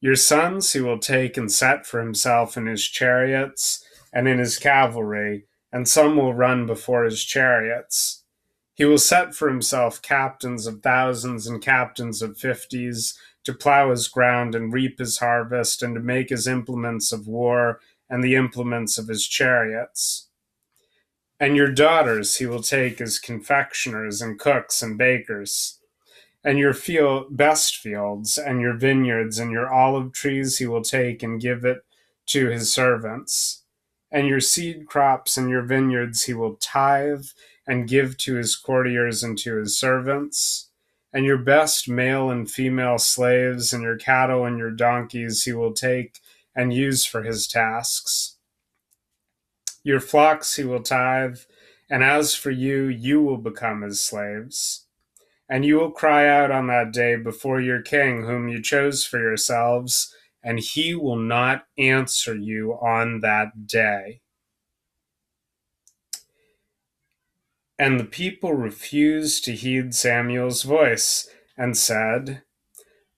Your 0.00 0.16
sons 0.16 0.72
he 0.72 0.80
will 0.80 0.98
take 0.98 1.36
and 1.36 1.52
set 1.52 1.86
for 1.86 2.00
himself 2.00 2.56
in 2.56 2.66
his 2.66 2.86
chariots 2.86 3.84
and 4.12 4.26
in 4.26 4.38
his 4.38 4.58
cavalry, 4.58 5.44
and 5.72 5.86
some 5.86 6.16
will 6.16 6.34
run 6.34 6.66
before 6.66 7.04
his 7.04 7.22
chariots. 7.22 8.24
He 8.74 8.84
will 8.86 8.98
set 8.98 9.34
for 9.34 9.48
himself 9.48 10.00
captains 10.00 10.66
of 10.66 10.82
thousands 10.82 11.46
and 11.46 11.60
captains 11.60 12.22
of 12.22 12.38
fifties 12.38 13.18
to 13.44 13.54
plow 13.54 13.90
his 13.90 14.08
ground 14.08 14.54
and 14.54 14.72
reap 14.72 14.98
his 14.98 15.18
harvest, 15.18 15.82
and 15.82 15.94
to 15.94 16.00
make 16.00 16.28
his 16.28 16.46
implements 16.46 17.12
of 17.12 17.26
war 17.26 17.80
and 18.08 18.22
the 18.22 18.34
implements 18.34 18.98
of 18.98 19.08
his 19.08 19.26
chariots. 19.26 20.28
And 21.38 21.56
your 21.56 21.72
daughters 21.72 22.36
he 22.36 22.46
will 22.46 22.62
take 22.62 23.00
as 23.00 23.18
confectioners 23.18 24.20
and 24.20 24.38
cooks 24.38 24.82
and 24.82 24.98
bakers. 24.98 25.78
And 26.44 26.58
your 26.58 26.74
field, 26.74 27.36
best 27.36 27.76
fields 27.76 28.36
and 28.36 28.60
your 28.60 28.74
vineyards 28.74 29.38
and 29.38 29.50
your 29.50 29.72
olive 29.72 30.12
trees 30.12 30.58
he 30.58 30.66
will 30.66 30.82
take 30.82 31.22
and 31.22 31.40
give 31.40 31.64
it 31.64 31.84
to 32.26 32.48
his 32.48 32.72
servants. 32.72 33.64
And 34.10 34.26
your 34.26 34.40
seed 34.40 34.86
crops 34.86 35.36
and 35.36 35.48
your 35.48 35.62
vineyards 35.62 36.24
he 36.24 36.34
will 36.34 36.56
tithe 36.56 37.26
and 37.66 37.88
give 37.88 38.16
to 38.18 38.34
his 38.34 38.56
courtiers 38.56 39.22
and 39.22 39.38
to 39.38 39.56
his 39.56 39.78
servants. 39.78 40.69
And 41.12 41.24
your 41.24 41.38
best 41.38 41.88
male 41.88 42.30
and 42.30 42.50
female 42.50 42.98
slaves 42.98 43.72
and 43.72 43.82
your 43.82 43.96
cattle 43.96 44.44
and 44.44 44.58
your 44.58 44.70
donkeys 44.70 45.42
he 45.42 45.52
will 45.52 45.72
take 45.72 46.20
and 46.54 46.72
use 46.72 47.04
for 47.04 47.22
his 47.22 47.46
tasks. 47.46 48.36
Your 49.82 50.00
flocks 50.00 50.56
he 50.56 50.64
will 50.64 50.82
tithe, 50.82 51.38
and 51.88 52.04
as 52.04 52.34
for 52.34 52.50
you, 52.50 52.84
you 52.84 53.22
will 53.22 53.38
become 53.38 53.82
his 53.82 54.00
slaves. 54.00 54.86
And 55.48 55.64
you 55.64 55.76
will 55.76 55.90
cry 55.90 56.28
out 56.28 56.52
on 56.52 56.68
that 56.68 56.92
day 56.92 57.16
before 57.16 57.60
your 57.60 57.82
king, 57.82 58.24
whom 58.24 58.48
you 58.48 58.62
chose 58.62 59.04
for 59.04 59.18
yourselves, 59.18 60.14
and 60.44 60.60
he 60.60 60.94
will 60.94 61.16
not 61.16 61.64
answer 61.76 62.36
you 62.36 62.74
on 62.74 63.20
that 63.20 63.66
day. 63.66 64.20
And 67.80 67.98
the 67.98 68.04
people 68.04 68.52
refused 68.52 69.42
to 69.44 69.52
heed 69.52 69.94
Samuel's 69.94 70.64
voice 70.64 71.30
and 71.56 71.74
said, 71.74 72.42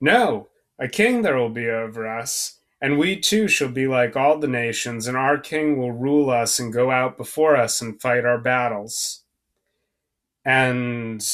No, 0.00 0.50
a 0.78 0.86
king 0.86 1.22
there 1.22 1.36
will 1.36 1.50
be 1.50 1.68
over 1.68 2.06
us, 2.06 2.60
and 2.80 2.96
we 2.96 3.18
too 3.18 3.48
shall 3.48 3.70
be 3.70 3.88
like 3.88 4.14
all 4.14 4.38
the 4.38 4.46
nations, 4.46 5.08
and 5.08 5.16
our 5.16 5.36
king 5.36 5.78
will 5.78 5.90
rule 5.90 6.30
us 6.30 6.60
and 6.60 6.72
go 6.72 6.92
out 6.92 7.16
before 7.16 7.56
us 7.56 7.82
and 7.82 8.00
fight 8.00 8.24
our 8.24 8.38
battles. 8.38 9.24
And 10.44 11.28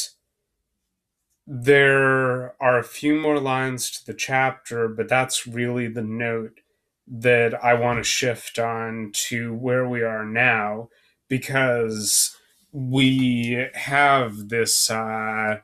there 1.47 2.55
are 2.63 2.79
a 2.79 2.83
few 2.83 3.15
more 3.15 3.41
lines 3.41 3.91
to 3.91 4.07
the 4.07 4.15
chapter, 4.15 4.89
but 4.89 5.07
that's 5.07 5.47
really 5.47 5.87
the 5.87 6.03
note 6.03 6.61
that 7.07 7.63
I 7.63 7.75
want 7.75 7.99
to 7.99 8.05
shift 8.05 8.59
on 8.59 9.11
to 9.29 9.53
where 9.53 9.87
we 9.87 10.03
are 10.03 10.25
now 10.25 10.89
because 11.29 12.35
we 12.73 13.67
have 13.75 14.49
this 14.51 14.91
uh, 14.91 15.59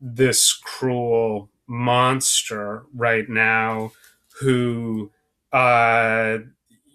this 0.00 0.52
cruel 0.54 1.50
monster 1.68 2.84
right 2.94 3.28
now 3.28 3.92
who 4.40 5.10
uh 5.52 6.38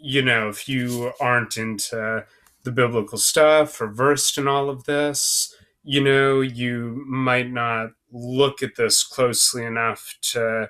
you 0.01 0.21
know 0.23 0.49
if 0.49 0.69
you 0.69 1.11
aren't 1.21 1.57
into 1.57 2.25
the 2.63 2.71
biblical 2.71 3.17
stuff 3.19 3.81
or 3.81 3.87
versed 3.87 4.37
in 4.37 4.47
all 4.47 4.69
of 4.69 4.85
this 4.85 5.55
you 5.83 6.03
know 6.03 6.41
you 6.41 7.03
might 7.07 7.51
not 7.51 7.91
look 8.11 8.63
at 8.63 8.75
this 8.77 9.03
closely 9.03 9.65
enough 9.65 10.15
to 10.21 10.69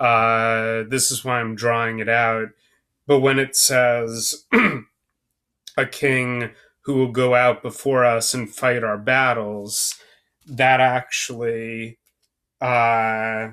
uh 0.00 0.84
this 0.90 1.10
is 1.10 1.24
why 1.24 1.40
i'm 1.40 1.54
drawing 1.56 2.00
it 2.00 2.08
out. 2.08 2.48
But 3.06 3.20
when 3.20 3.38
it 3.38 3.56
says 3.56 4.46
a 5.78 5.86
king 5.86 6.50
who 6.86 6.94
will 6.94 7.10
go 7.10 7.34
out 7.34 7.62
before 7.64 8.04
us 8.04 8.32
and 8.32 8.48
fight 8.48 8.84
our 8.84 8.96
battles, 8.96 9.96
that 10.46 10.80
actually, 10.80 11.98
uh, 12.60 13.48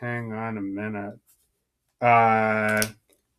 hang 0.00 0.32
on 0.32 0.58
a 0.58 0.60
minute. 0.60 1.20
Uh, 2.00 2.84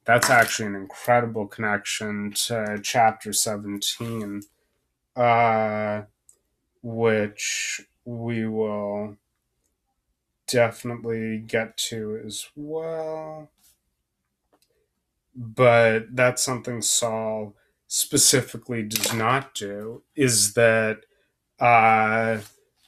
that's 0.05 0.29
actually 0.29 0.67
an 0.67 0.75
incredible 0.75 1.45
connection 1.45 2.31
to 2.31 2.79
chapter 2.81 3.33
17, 3.33 4.43
uh, 5.17 6.03
which 6.81 7.81
we 8.05 8.47
will 8.47 9.17
definitely 10.47 11.39
get 11.39 11.75
to 11.75 12.21
as 12.25 12.47
well. 12.55 13.49
But 15.35 16.15
that's 16.15 16.41
something 16.41 16.81
Saul 16.81 17.55
specifically 17.93 18.81
does 18.83 19.13
not 19.13 19.53
do 19.53 20.01
is 20.15 20.53
that 20.53 21.01
uh, 21.59 22.39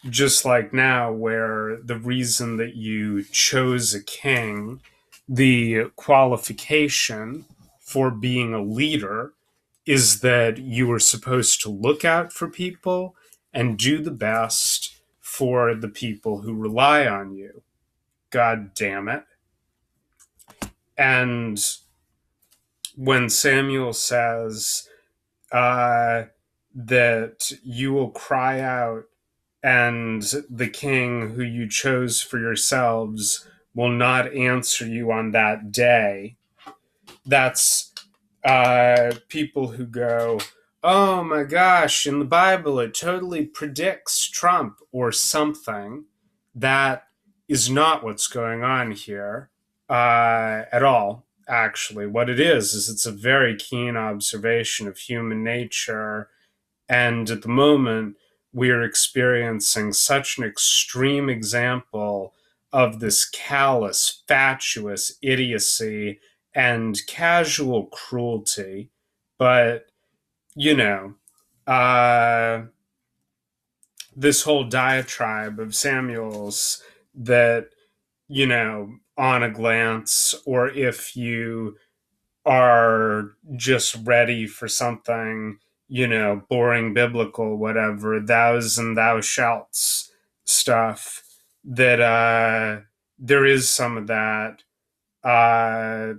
just 0.09 0.45
like 0.45 0.71
now, 0.71 1.11
where 1.11 1.77
the 1.83 1.97
reason 1.97 2.55
that 2.55 2.77
you 2.77 3.21
chose 3.23 3.93
a 3.93 4.01
king, 4.01 4.79
the 5.27 5.91
qualification 5.97 7.43
for 7.81 8.11
being 8.11 8.53
a 8.53 8.63
leader 8.63 9.33
is 9.85 10.21
that 10.21 10.57
you 10.57 10.89
are 10.89 10.99
supposed 10.99 11.61
to 11.61 11.69
look 11.69 12.05
out 12.05 12.31
for 12.31 12.47
people 12.47 13.13
and 13.53 13.77
do 13.77 14.01
the 14.01 14.09
best 14.09 15.01
for 15.19 15.75
the 15.75 15.89
people 15.89 16.39
who 16.43 16.53
rely 16.53 17.05
on 17.05 17.35
you. 17.35 17.61
God 18.29 18.73
damn 18.73 19.09
it. 19.09 19.25
And 20.97 21.59
when 22.95 23.29
Samuel 23.29 23.91
says, 23.91 24.87
uh, 25.53 26.23
that 26.75 27.51
you 27.63 27.93
will 27.93 28.09
cry 28.09 28.59
out, 28.59 29.03
and 29.61 30.23
the 30.49 30.67
king 30.67 31.35
who 31.35 31.43
you 31.43 31.69
chose 31.69 32.21
for 32.21 32.39
yourselves 32.39 33.47
will 33.75 33.91
not 33.91 34.33
answer 34.33 34.85
you 34.85 35.11
on 35.11 35.31
that 35.31 35.71
day. 35.71 36.35
That's 37.25 37.93
uh, 38.43 39.13
people 39.29 39.69
who 39.69 39.85
go, 39.85 40.39
oh 40.83 41.23
my 41.23 41.43
gosh, 41.43 42.05
in 42.05 42.19
the 42.19 42.25
Bible 42.25 42.79
it 42.79 42.93
totally 42.93 43.45
predicts 43.45 44.29
Trump 44.29 44.79
or 44.91 45.11
something. 45.11 46.05
That 46.53 47.07
is 47.47 47.69
not 47.69 48.03
what's 48.03 48.27
going 48.27 48.63
on 48.63 48.91
here 48.91 49.49
uh, 49.89 50.63
at 50.71 50.83
all 50.83 51.25
actually. 51.47 52.07
What 52.07 52.29
it 52.29 52.39
is, 52.39 52.73
is 52.73 52.89
it's 52.89 53.05
a 53.05 53.11
very 53.11 53.55
keen 53.55 53.95
observation 53.97 54.87
of 54.87 54.97
human 54.97 55.43
nature. 55.43 56.29
And 56.89 57.29
at 57.29 57.41
the 57.41 57.49
moment, 57.49 58.15
we 58.53 58.69
are 58.69 58.83
experiencing 58.83 59.93
such 59.93 60.37
an 60.37 60.43
extreme 60.43 61.29
example 61.29 62.33
of 62.71 62.99
this 62.99 63.27
callous, 63.29 64.23
fatuous 64.27 65.17
idiocy 65.21 66.19
and 66.53 66.99
casual 67.07 67.85
cruelty. 67.87 68.89
But, 69.39 69.87
you 70.55 70.75
know, 70.75 71.15
uh, 71.65 72.63
this 74.15 74.43
whole 74.43 74.63
diatribe 74.65 75.59
of 75.59 75.75
Samuel's 75.75 76.81
that, 77.15 77.69
you 78.33 78.47
know, 78.47 78.91
on 79.15 79.43
a 79.43 79.51
glance 79.51 80.33
or 80.47 80.67
if 80.69 81.15
you 81.15 81.77
are 82.47 83.33
just 83.55 83.95
ready 84.05 84.47
for 84.47 84.67
something, 84.67 85.59
you 85.87 86.07
know, 86.07 86.41
boring 86.49 86.95
biblical, 86.95 87.55
whatever, 87.55 88.19
thous 88.19 88.79
and 88.79 88.97
thou 88.97 89.21
shalts 89.21 90.11
stuff, 90.45 91.23
that 91.63 92.01
uh, 92.01 92.81
there 93.19 93.45
is 93.45 93.69
some 93.69 93.97
of 93.97 94.07
that. 94.07 94.63
Uh, 95.23 96.15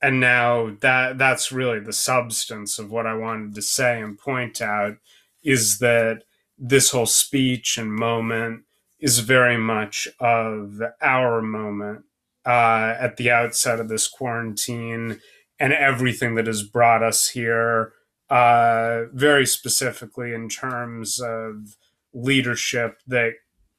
and 0.00 0.20
now 0.20 0.74
that 0.80 1.18
that's 1.18 1.52
really 1.52 1.80
the 1.80 1.92
substance 1.92 2.78
of 2.78 2.90
what 2.90 3.06
I 3.06 3.12
wanted 3.12 3.54
to 3.56 3.62
say 3.62 4.00
and 4.00 4.18
point 4.18 4.62
out 4.62 4.96
is 5.42 5.80
that 5.80 6.22
this 6.56 6.92
whole 6.92 7.04
speech 7.04 7.76
and 7.76 7.92
moment 7.92 8.62
is 9.00 9.20
very 9.20 9.56
much 9.56 10.06
of 10.18 10.80
our 11.00 11.40
moment 11.40 12.04
uh, 12.46 12.94
at 12.98 13.16
the 13.16 13.30
outset 13.30 13.80
of 13.80 13.88
this 13.88 14.08
quarantine 14.08 15.20
and 15.58 15.72
everything 15.72 16.34
that 16.34 16.46
has 16.46 16.62
brought 16.62 17.02
us 17.02 17.28
here, 17.28 17.92
uh, 18.30 19.02
very 19.12 19.46
specifically 19.46 20.32
in 20.32 20.48
terms 20.48 21.20
of 21.20 21.76
leadership 22.12 22.98
that 23.06 23.32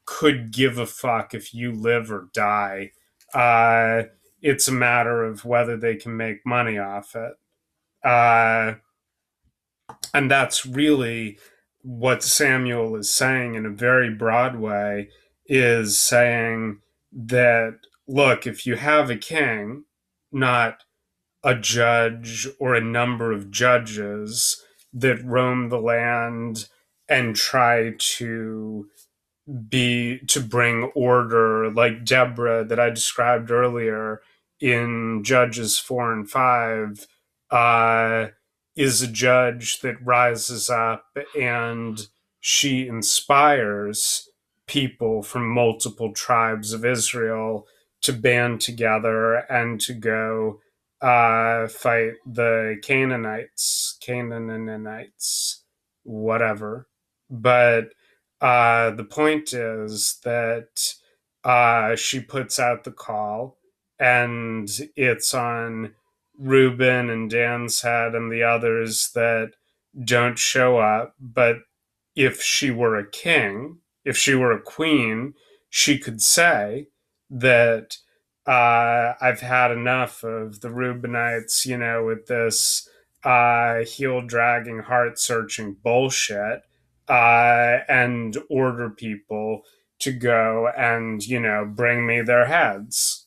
could 0.06 0.52
give 0.52 0.78
a 0.78 0.86
fuck 0.86 1.34
if 1.34 1.54
you 1.54 1.72
live 1.72 2.12
or 2.12 2.30
die. 2.34 2.92
Uh, 3.34 4.04
it's 4.42 4.68
a 4.68 4.72
matter 4.74 5.24
of 5.24 5.46
whether 5.46 5.78
they 5.78 5.96
can 5.96 6.18
make 6.18 6.46
money 6.46 6.78
off 6.78 7.16
it. 7.16 7.34
Uh, 8.04 8.76
and 10.14 10.30
that's 10.30 10.66
really 10.66 11.38
what 11.84 12.24
Samuel 12.24 12.96
is 12.96 13.14
saying 13.14 13.56
in 13.56 13.66
a 13.66 13.72
very 13.72 14.10
broad 14.14 14.56
way 14.58 15.10
is 15.48 15.98
saying 15.98 16.80
that 17.12 17.80
look, 18.08 18.48
if 18.48 18.66
you 18.66 18.76
have 18.76 19.10
a 19.10 19.18
king, 19.18 19.86
not 20.32 20.84
a 21.44 21.56
judge 21.56 22.48
or 22.60 22.76
a 22.76 22.82
number 22.82 23.32
of 23.32 23.52
judges 23.52 24.64
that 24.94 25.24
roam 25.24 25.70
the 25.70 25.80
land 25.80 26.68
and 27.10 27.36
try 27.36 27.94
to 27.98 28.88
be 29.70 30.20
to 30.28 30.42
bring 30.42 30.86
order 30.96 31.72
like 31.72 32.06
Deborah 32.06 32.64
that 32.66 32.80
I 32.80 32.90
described 32.90 33.52
earlier 33.52 34.22
in 34.60 35.24
Judges 35.24 35.80
4 35.80 36.14
and 36.14 36.30
5 36.30 37.08
uh 37.52 38.28
is 38.76 39.02
a 39.02 39.08
judge 39.08 39.82
that 39.82 40.04
rises 40.06 40.70
up 40.70 41.06
and 41.40 42.08
she 42.40 42.88
inspires 42.88 44.30
people 44.68 45.22
from 45.22 45.48
multiple 45.48 46.14
tribes 46.14 46.74
of 46.74 46.86
Israel 46.86 47.68
to 48.02 48.14
band 48.14 48.62
together 48.62 49.36
and 49.36 49.80
to 49.82 49.94
go 49.94 50.60
uh, 51.02 51.68
fight 51.68 52.14
the 52.26 52.78
Canaanites, 52.82 53.98
Canaanites, 54.02 55.64
whatever. 56.04 56.88
But 57.30 57.90
uh, 58.40 58.92
the 58.92 59.04
point 59.04 59.54
is 59.54 60.20
that 60.24 60.94
uh, 61.44 61.96
she 61.96 62.20
puts 62.20 62.60
out 62.60 62.84
the 62.84 62.92
call, 62.92 63.58
and 64.00 64.70
it's 64.96 65.34
on 65.34 65.94
Reuben 66.42 67.10
and 67.10 67.30
Dan's 67.30 67.82
head 67.82 68.16
and 68.16 68.32
the 68.32 68.44
others 68.44 69.12
that 69.14 69.52
don't 70.04 70.40
show 70.40 70.80
up. 70.80 71.16
But 71.20 71.58
if 72.16 72.42
she 72.42 72.72
were 72.72 72.98
a 72.98 73.08
king, 73.08 73.78
if 74.04 74.18
she 74.18 74.34
were 74.34 74.52
a 74.52 74.62
queen, 74.62 75.36
she 75.70 76.00
could 76.00 76.22
say 76.22 76.88
that 77.30 77.98
uh, 78.48 79.14
I've 79.22 79.42
had 79.42 79.72
enough 79.72 80.24
of 80.24 80.62
the 80.62 80.70
Reubenites, 80.70 81.66
you 81.66 81.78
know, 81.78 82.04
with 82.04 82.26
this 82.26 82.90
uh, 83.24 83.84
heel 83.86 84.22
dragging, 84.22 84.80
heart 84.80 85.20
searching 85.20 85.78
bullshit, 85.84 86.64
uh, 87.08 87.80
and 87.88 88.36
order 88.50 88.90
people 88.90 89.62
to 90.00 90.12
go 90.12 90.70
and, 90.76 91.26
you 91.26 91.40
know, 91.40 91.66
bring 91.66 92.08
me 92.08 92.22
their 92.22 92.46
heads. 92.46 93.21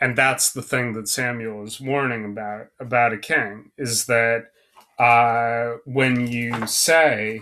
And 0.00 0.16
that's 0.16 0.52
the 0.52 0.62
thing 0.62 0.92
that 0.92 1.08
Samuel 1.08 1.64
is 1.64 1.80
warning 1.80 2.24
about 2.24 2.66
about 2.78 3.12
a 3.12 3.18
king 3.18 3.70
is 3.78 4.06
that 4.06 4.46
uh, 4.98 5.78
when 5.84 6.26
you 6.26 6.66
say 6.66 7.40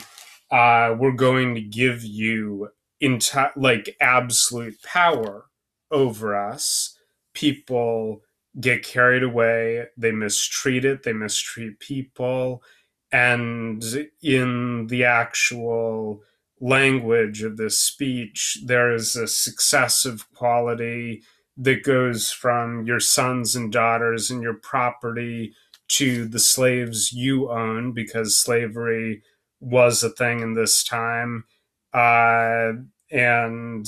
uh, 0.50 0.94
we're 0.98 1.12
going 1.12 1.54
to 1.54 1.60
give 1.60 2.04
you 2.04 2.68
into 3.00 3.50
like 3.56 3.96
absolute 4.00 4.80
power 4.82 5.46
over 5.90 6.36
us, 6.36 6.96
people 7.34 8.22
get 8.60 8.84
carried 8.84 9.22
away, 9.24 9.86
they 9.96 10.12
mistreat 10.12 10.84
it, 10.84 11.02
they 11.02 11.12
mistreat 11.12 11.80
people, 11.80 12.62
and 13.10 13.84
in 14.22 14.86
the 14.86 15.04
actual 15.04 16.22
language 16.60 17.42
of 17.42 17.56
this 17.56 17.78
speech, 17.78 18.58
there 18.64 18.92
is 18.92 19.16
a 19.16 19.26
successive 19.26 20.32
quality 20.34 21.22
that 21.56 21.84
goes 21.84 22.30
from 22.30 22.84
your 22.84 23.00
sons 23.00 23.54
and 23.54 23.72
daughters 23.72 24.30
and 24.30 24.42
your 24.42 24.54
property 24.54 25.54
to 25.86 26.24
the 26.26 26.38
slaves 26.38 27.12
you 27.12 27.50
own 27.50 27.92
because 27.92 28.38
slavery 28.38 29.22
was 29.60 30.02
a 30.02 30.10
thing 30.10 30.40
in 30.40 30.54
this 30.54 30.82
time. 30.82 31.44
Uh, 31.92 32.72
and 33.10 33.86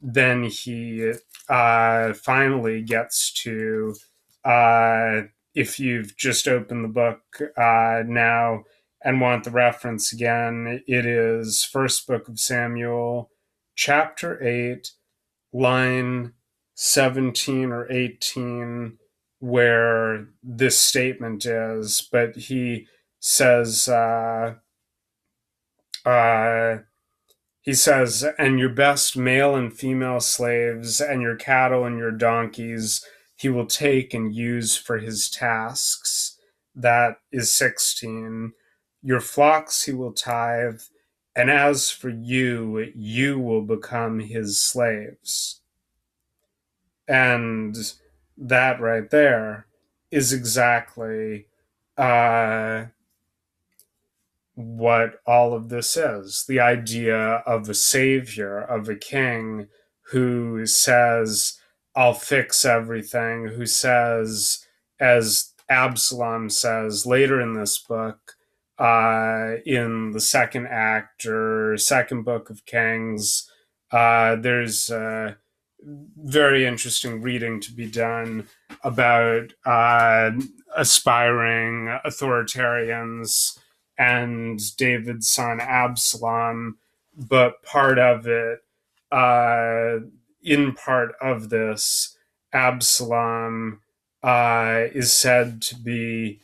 then 0.00 0.44
he 0.44 1.12
uh, 1.48 2.12
finally 2.12 2.82
gets 2.82 3.32
to, 3.32 3.94
uh, 4.44 5.22
if 5.54 5.80
you've 5.80 6.16
just 6.16 6.46
opened 6.46 6.84
the 6.84 6.88
book 6.88 7.20
uh, 7.56 8.02
now 8.06 8.62
and 9.02 9.20
want 9.20 9.44
the 9.44 9.50
reference 9.50 10.12
again, 10.12 10.82
it 10.86 11.06
is 11.06 11.64
First 11.64 12.06
Book 12.06 12.28
of 12.28 12.38
Samuel, 12.38 13.30
chapter 13.74 14.42
8, 14.42 14.92
line 15.52 16.34
17 16.80 17.72
or 17.72 17.90
18 17.90 18.98
where 19.40 20.28
this 20.44 20.78
statement 20.78 21.44
is, 21.44 22.08
but 22.12 22.36
he 22.36 22.86
says, 23.18 23.88
uh, 23.88 24.54
uh, 26.04 26.78
he 27.62 27.74
says, 27.74 28.24
and 28.38 28.60
your 28.60 28.68
best 28.68 29.16
male 29.16 29.56
and 29.56 29.76
female 29.76 30.20
slaves, 30.20 31.00
and 31.00 31.20
your 31.20 31.34
cattle 31.34 31.84
and 31.84 31.98
your 31.98 32.12
donkeys, 32.12 33.04
he 33.34 33.48
will 33.48 33.66
take 33.66 34.14
and 34.14 34.32
use 34.32 34.76
for 34.76 34.98
his 34.98 35.28
tasks. 35.28 36.38
That 36.76 37.16
is 37.32 37.52
16. 37.52 38.52
Your 39.02 39.20
flocks 39.20 39.82
he 39.82 39.92
will 39.92 40.12
tithe, 40.12 40.82
and 41.34 41.50
as 41.50 41.90
for 41.90 42.08
you, 42.08 42.86
you 42.94 43.40
will 43.40 43.62
become 43.62 44.20
his 44.20 44.60
slaves. 44.60 45.60
And 47.08 47.76
that 48.36 48.80
right 48.80 49.08
there 49.10 49.66
is 50.10 50.32
exactly 50.32 51.46
uh, 51.96 52.84
what 54.54 55.20
all 55.26 55.54
of 55.54 55.68
this 55.68 55.96
is. 55.96 56.44
The 56.48 56.60
idea 56.60 57.16
of 57.18 57.68
a 57.68 57.74
savior, 57.74 58.58
of 58.58 58.88
a 58.88 58.94
king 58.94 59.68
who 60.10 60.66
says, 60.66 61.58
I'll 61.94 62.14
fix 62.14 62.64
everything, 62.64 63.48
who 63.48 63.66
says, 63.66 64.64
as 65.00 65.52
Absalom 65.68 66.50
says 66.50 67.06
later 67.06 67.40
in 67.40 67.54
this 67.54 67.78
book, 67.78 68.36
uh, 68.78 69.56
in 69.66 70.12
the 70.12 70.20
second 70.20 70.68
act 70.68 71.26
or 71.26 71.76
second 71.76 72.22
book 72.22 72.50
of 72.50 72.64
Kings, 72.64 73.50
uh, 73.90 74.36
there's 74.36 74.90
uh, 74.90 75.34
very 75.82 76.66
interesting 76.66 77.22
reading 77.22 77.60
to 77.60 77.72
be 77.72 77.86
done 77.90 78.46
about 78.82 79.52
uh, 79.64 80.30
aspiring 80.76 81.98
authoritarians 82.06 83.58
and 83.98 84.60
David's 84.76 85.28
son 85.28 85.60
Absalom, 85.60 86.78
but 87.16 87.62
part 87.62 87.98
of 87.98 88.26
it, 88.26 88.60
uh, 89.10 89.98
in 90.42 90.72
part 90.74 91.14
of 91.20 91.50
this, 91.50 92.16
Absalom 92.52 93.80
uh, 94.22 94.84
is 94.92 95.12
said 95.12 95.60
to 95.62 95.76
be 95.76 96.40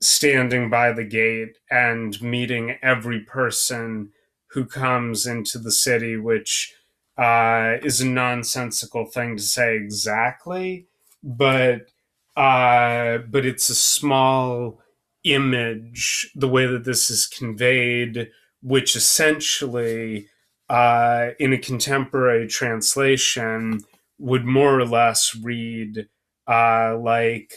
standing 0.00 0.70
by 0.70 0.92
the 0.92 1.04
gate 1.04 1.58
and 1.70 2.20
meeting 2.22 2.76
every 2.82 3.20
person 3.20 4.10
who 4.50 4.64
comes 4.64 5.26
into 5.26 5.58
the 5.58 5.72
city, 5.72 6.16
which 6.16 6.74
uh, 7.18 7.78
is 7.82 8.00
a 8.00 8.06
nonsensical 8.06 9.04
thing 9.04 9.36
to 9.36 9.42
say 9.42 9.76
exactly, 9.76 10.86
but 11.22 11.90
uh, 12.36 13.18
but 13.18 13.44
it's 13.44 13.68
a 13.68 13.74
small 13.74 14.80
image. 15.24 16.30
The 16.36 16.48
way 16.48 16.66
that 16.66 16.84
this 16.84 17.10
is 17.10 17.26
conveyed, 17.26 18.30
which 18.62 18.94
essentially, 18.94 20.28
uh, 20.70 21.30
in 21.40 21.52
a 21.52 21.58
contemporary 21.58 22.46
translation, 22.46 23.80
would 24.18 24.44
more 24.44 24.78
or 24.78 24.86
less 24.86 25.34
read 25.34 26.08
uh, 26.46 26.96
like, 26.96 27.52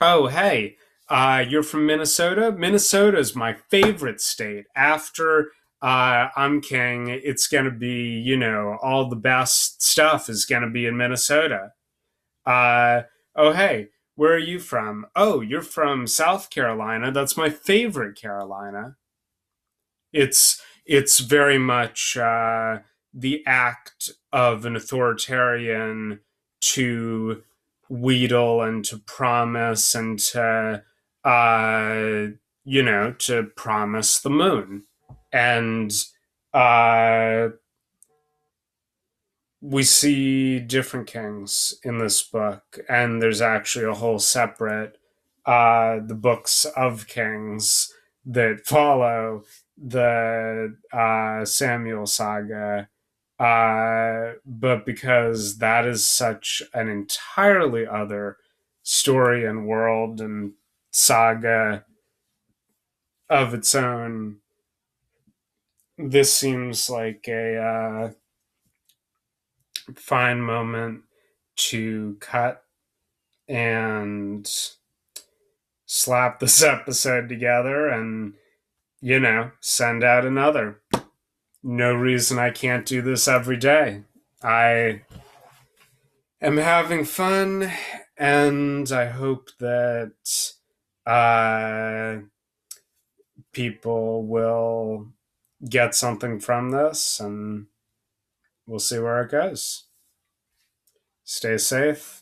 "Oh, 0.00 0.28
hey." 0.28 0.76
Uh, 1.10 1.44
you're 1.48 1.64
from 1.64 1.86
Minnesota. 1.86 2.52
Minnesota 2.52 3.18
is 3.18 3.34
my 3.34 3.56
favorite 3.68 4.20
state. 4.20 4.66
After 4.76 5.50
uh, 5.82 6.28
I'm 6.36 6.60
king, 6.60 7.08
it's 7.08 7.46
going 7.46 7.64
to 7.64 7.70
be, 7.70 8.18
you 8.18 8.36
know, 8.36 8.76
all 8.82 9.08
the 9.08 9.16
best 9.16 9.82
stuff 9.82 10.28
is 10.28 10.44
going 10.44 10.62
to 10.62 10.68
be 10.68 10.86
in 10.86 10.96
Minnesota. 10.96 11.72
Uh, 12.44 13.02
oh, 13.34 13.52
hey, 13.52 13.88
where 14.14 14.34
are 14.34 14.38
you 14.38 14.58
from? 14.58 15.06
Oh, 15.16 15.40
you're 15.40 15.62
from 15.62 16.06
South 16.06 16.50
Carolina. 16.50 17.10
That's 17.10 17.36
my 17.36 17.48
favorite 17.48 18.20
Carolina. 18.20 18.96
It's 20.12 20.60
it's 20.84 21.20
very 21.20 21.58
much 21.58 22.16
uh, 22.16 22.80
the 23.14 23.42
act 23.46 24.10
of 24.32 24.66
an 24.66 24.76
authoritarian 24.76 26.20
to 26.60 27.42
wheedle 27.88 28.60
and 28.62 28.84
to 28.84 28.98
promise 28.98 29.94
and 29.94 30.18
to 30.18 30.82
uh, 31.24 32.26
you 32.64 32.82
know 32.82 33.12
to 33.18 33.44
promise 33.56 34.20
the 34.20 34.30
moon 34.30 34.84
and 35.32 35.92
uh, 36.52 37.48
we 39.60 39.82
see 39.82 40.58
different 40.58 41.06
kings 41.06 41.74
in 41.84 41.98
this 41.98 42.22
book, 42.22 42.78
and 42.88 43.20
there's 43.20 43.42
actually 43.42 43.84
a 43.84 43.94
whole 43.94 44.18
separate 44.18 44.96
uh, 45.46 46.00
the 46.06 46.14
books 46.14 46.64
of 46.76 47.06
kings 47.06 47.92
that 48.24 48.66
follow 48.66 49.42
the 49.76 50.76
uh, 50.92 51.44
Samuel 51.44 52.06
saga. 52.06 52.88
Uh, 53.38 54.32
but 54.44 54.84
because 54.84 55.58
that 55.58 55.86
is 55.86 56.04
such 56.04 56.62
an 56.74 56.88
entirely 56.88 57.86
other 57.86 58.36
story 58.82 59.46
and 59.46 59.66
world 59.66 60.20
and 60.20 60.52
saga 60.90 61.84
of 63.30 63.54
its 63.54 63.74
own, 63.74 64.36
this 66.08 66.34
seems 66.34 66.88
like 66.88 67.26
a 67.28 67.56
uh, 67.56 68.10
fine 69.94 70.40
moment 70.40 71.02
to 71.56 72.16
cut 72.20 72.64
and 73.48 74.50
slap 75.86 76.40
this 76.40 76.62
episode 76.62 77.28
together 77.28 77.88
and, 77.88 78.34
you 79.00 79.20
know, 79.20 79.50
send 79.60 80.02
out 80.02 80.24
another. 80.24 80.80
No 81.62 81.92
reason 81.92 82.38
I 82.38 82.50
can't 82.50 82.86
do 82.86 83.02
this 83.02 83.28
every 83.28 83.58
day. 83.58 84.04
I 84.42 85.02
am 86.40 86.56
having 86.56 87.04
fun, 87.04 87.70
and 88.16 88.90
I 88.90 89.06
hope 89.06 89.50
that 89.58 90.14
uh, 91.04 92.24
people 93.52 94.24
will 94.26 95.12
get 95.68 95.94
something 95.94 96.40
from 96.40 96.70
this, 96.70 97.20
and 97.20 97.66
we'll 98.66 98.78
see 98.78 98.98
where 98.98 99.22
it 99.22 99.30
goes. 99.30 99.86
Stay 101.24 101.58
safe, 101.58 102.20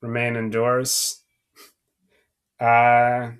remain 0.00 0.36
indoors. 0.36 1.22
Uh, 2.58 3.32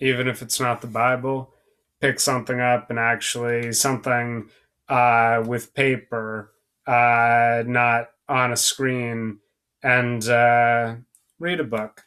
even 0.00 0.28
if 0.28 0.40
it's 0.40 0.58
not 0.58 0.80
the 0.80 0.86
Bible, 0.86 1.52
pick 2.00 2.18
something 2.18 2.58
up 2.58 2.88
and 2.88 2.98
actually 2.98 3.70
something 3.74 4.48
uh, 4.88 5.42
with 5.46 5.74
paper, 5.74 6.52
uh, 6.86 7.62
not 7.66 8.08
on 8.30 8.52
a 8.52 8.56
screen, 8.56 9.40
and 9.82 10.26
uh, 10.26 10.94
read 11.38 11.60
a 11.60 11.64
book. 11.64 12.05